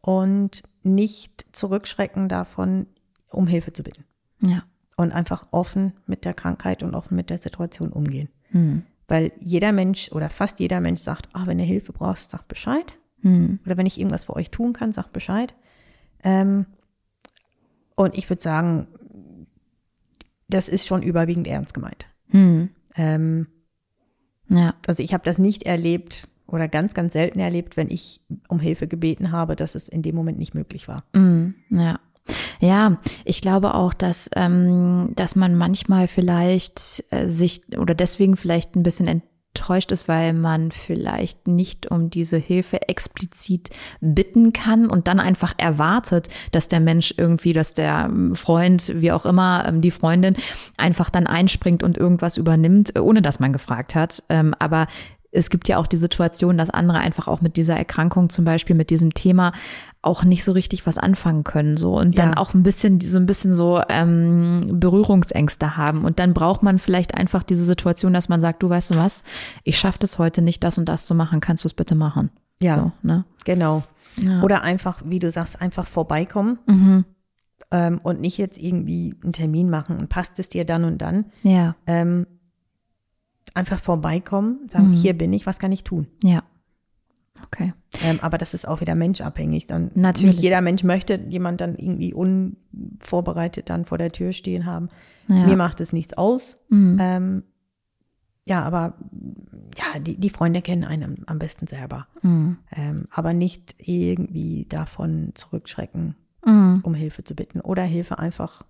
[0.01, 2.87] und nicht zurückschrecken davon,
[3.29, 4.03] um Hilfe zu bitten.
[4.41, 4.63] Ja.
[4.97, 8.29] Und einfach offen mit der Krankheit und offen mit der Situation umgehen.
[8.51, 8.83] Hm.
[9.07, 12.97] Weil jeder Mensch oder fast jeder Mensch sagt, ah, wenn du Hilfe brauchst, sag Bescheid.
[13.21, 13.59] Hm.
[13.65, 15.55] Oder wenn ich irgendwas für euch tun kann, sag Bescheid.
[16.23, 16.65] Ähm,
[17.95, 18.87] und ich würde sagen,
[20.47, 22.07] das ist schon überwiegend ernst gemeint.
[22.27, 22.69] Hm.
[22.95, 23.47] Ähm,
[24.49, 24.73] Ja.
[24.87, 28.87] also ich habe das nicht erlebt oder ganz, ganz selten erlebt, wenn ich um Hilfe
[28.87, 31.03] gebeten habe, dass es in dem Moment nicht möglich war.
[31.13, 31.99] Mm, ja.
[32.59, 38.75] Ja, ich glaube auch, dass, ähm, dass man manchmal vielleicht äh, sich oder deswegen vielleicht
[38.75, 43.69] ein bisschen enttäuscht ist, weil man vielleicht nicht um diese Hilfe explizit
[44.01, 49.13] bitten kann und dann einfach erwartet, dass der Mensch irgendwie, dass der ähm, Freund, wie
[49.13, 50.35] auch immer, ähm, die Freundin
[50.77, 54.23] einfach dann einspringt und irgendwas übernimmt, äh, ohne dass man gefragt hat.
[54.27, 54.87] Ähm, aber
[55.31, 58.75] es gibt ja auch die Situation, dass andere einfach auch mit dieser Erkrankung zum Beispiel,
[58.75, 59.53] mit diesem Thema
[60.01, 62.37] auch nicht so richtig was anfangen können, so und dann Ja.
[62.37, 67.15] auch ein bisschen, so ein bisschen so ähm, Berührungsängste haben und dann braucht man vielleicht
[67.15, 69.23] einfach diese Situation, dass man sagt, du weißt du was,
[69.65, 72.29] ich schaffe das heute nicht, das und das zu machen, kannst du es bitte machen?
[72.61, 72.75] Ja.
[72.77, 73.25] so, ne?
[73.43, 73.83] Genau.
[74.21, 74.41] Ja.
[74.41, 77.05] Oder einfach, wie du sagst, einfach vorbeikommen Mhm.
[77.71, 81.25] ähm, und nicht jetzt irgendwie einen Termin machen und passt es dir dann und dann.
[81.43, 82.25] Ja, Ähm,
[83.53, 86.07] einfach vorbeikommen, sagen, hier bin ich, was kann ich tun?
[86.23, 86.43] ja.
[87.45, 87.73] Okay.
[88.03, 89.65] Ähm, aber das ist auch wieder menschabhängig.
[89.67, 90.35] Dann Natürlich.
[90.35, 94.89] Nicht jeder Mensch möchte jemand dann irgendwie unvorbereitet dann vor der Tür stehen haben.
[95.27, 95.45] Ja.
[95.47, 96.57] Mir macht es nichts aus.
[96.69, 96.97] Mhm.
[96.99, 97.43] Ähm,
[98.45, 98.95] ja, aber
[99.77, 102.07] ja, die, die Freunde kennen einen am, besten selber.
[102.21, 102.57] Mhm.
[102.75, 106.15] Ähm, aber nicht irgendwie davon zurückschrecken,
[106.45, 106.79] Mhm.
[106.83, 108.63] um Hilfe zu bitten oder Hilfe einfach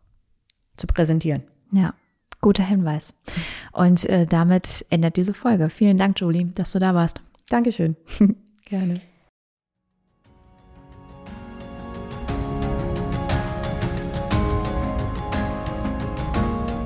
[0.76, 1.44] zu präsentieren.
[1.72, 1.94] Ja,
[2.42, 3.14] guter Hinweis.
[3.74, 5.70] Und äh, damit endet diese Folge.
[5.70, 7.22] Vielen Dank, Julie, dass du da warst.
[7.50, 7.96] Dankeschön.
[8.70, 9.02] Gerne.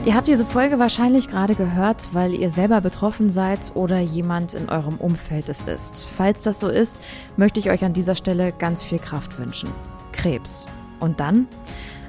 [0.06, 4.68] Ihr habt diese Folge wahrscheinlich gerade gehört, weil ihr selber betroffen seid oder jemand in
[4.68, 6.10] eurem Umfeld es ist.
[6.10, 7.02] Falls das so ist,
[7.38, 9.70] möchte ich euch an dieser Stelle ganz viel Kraft wünschen.
[10.12, 10.66] Krebs.
[11.00, 11.48] Und dann?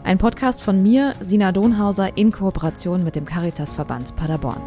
[0.03, 4.61] Ein Podcast von mir, Sina Donhauser, in Kooperation mit dem Caritasverband Paderborn.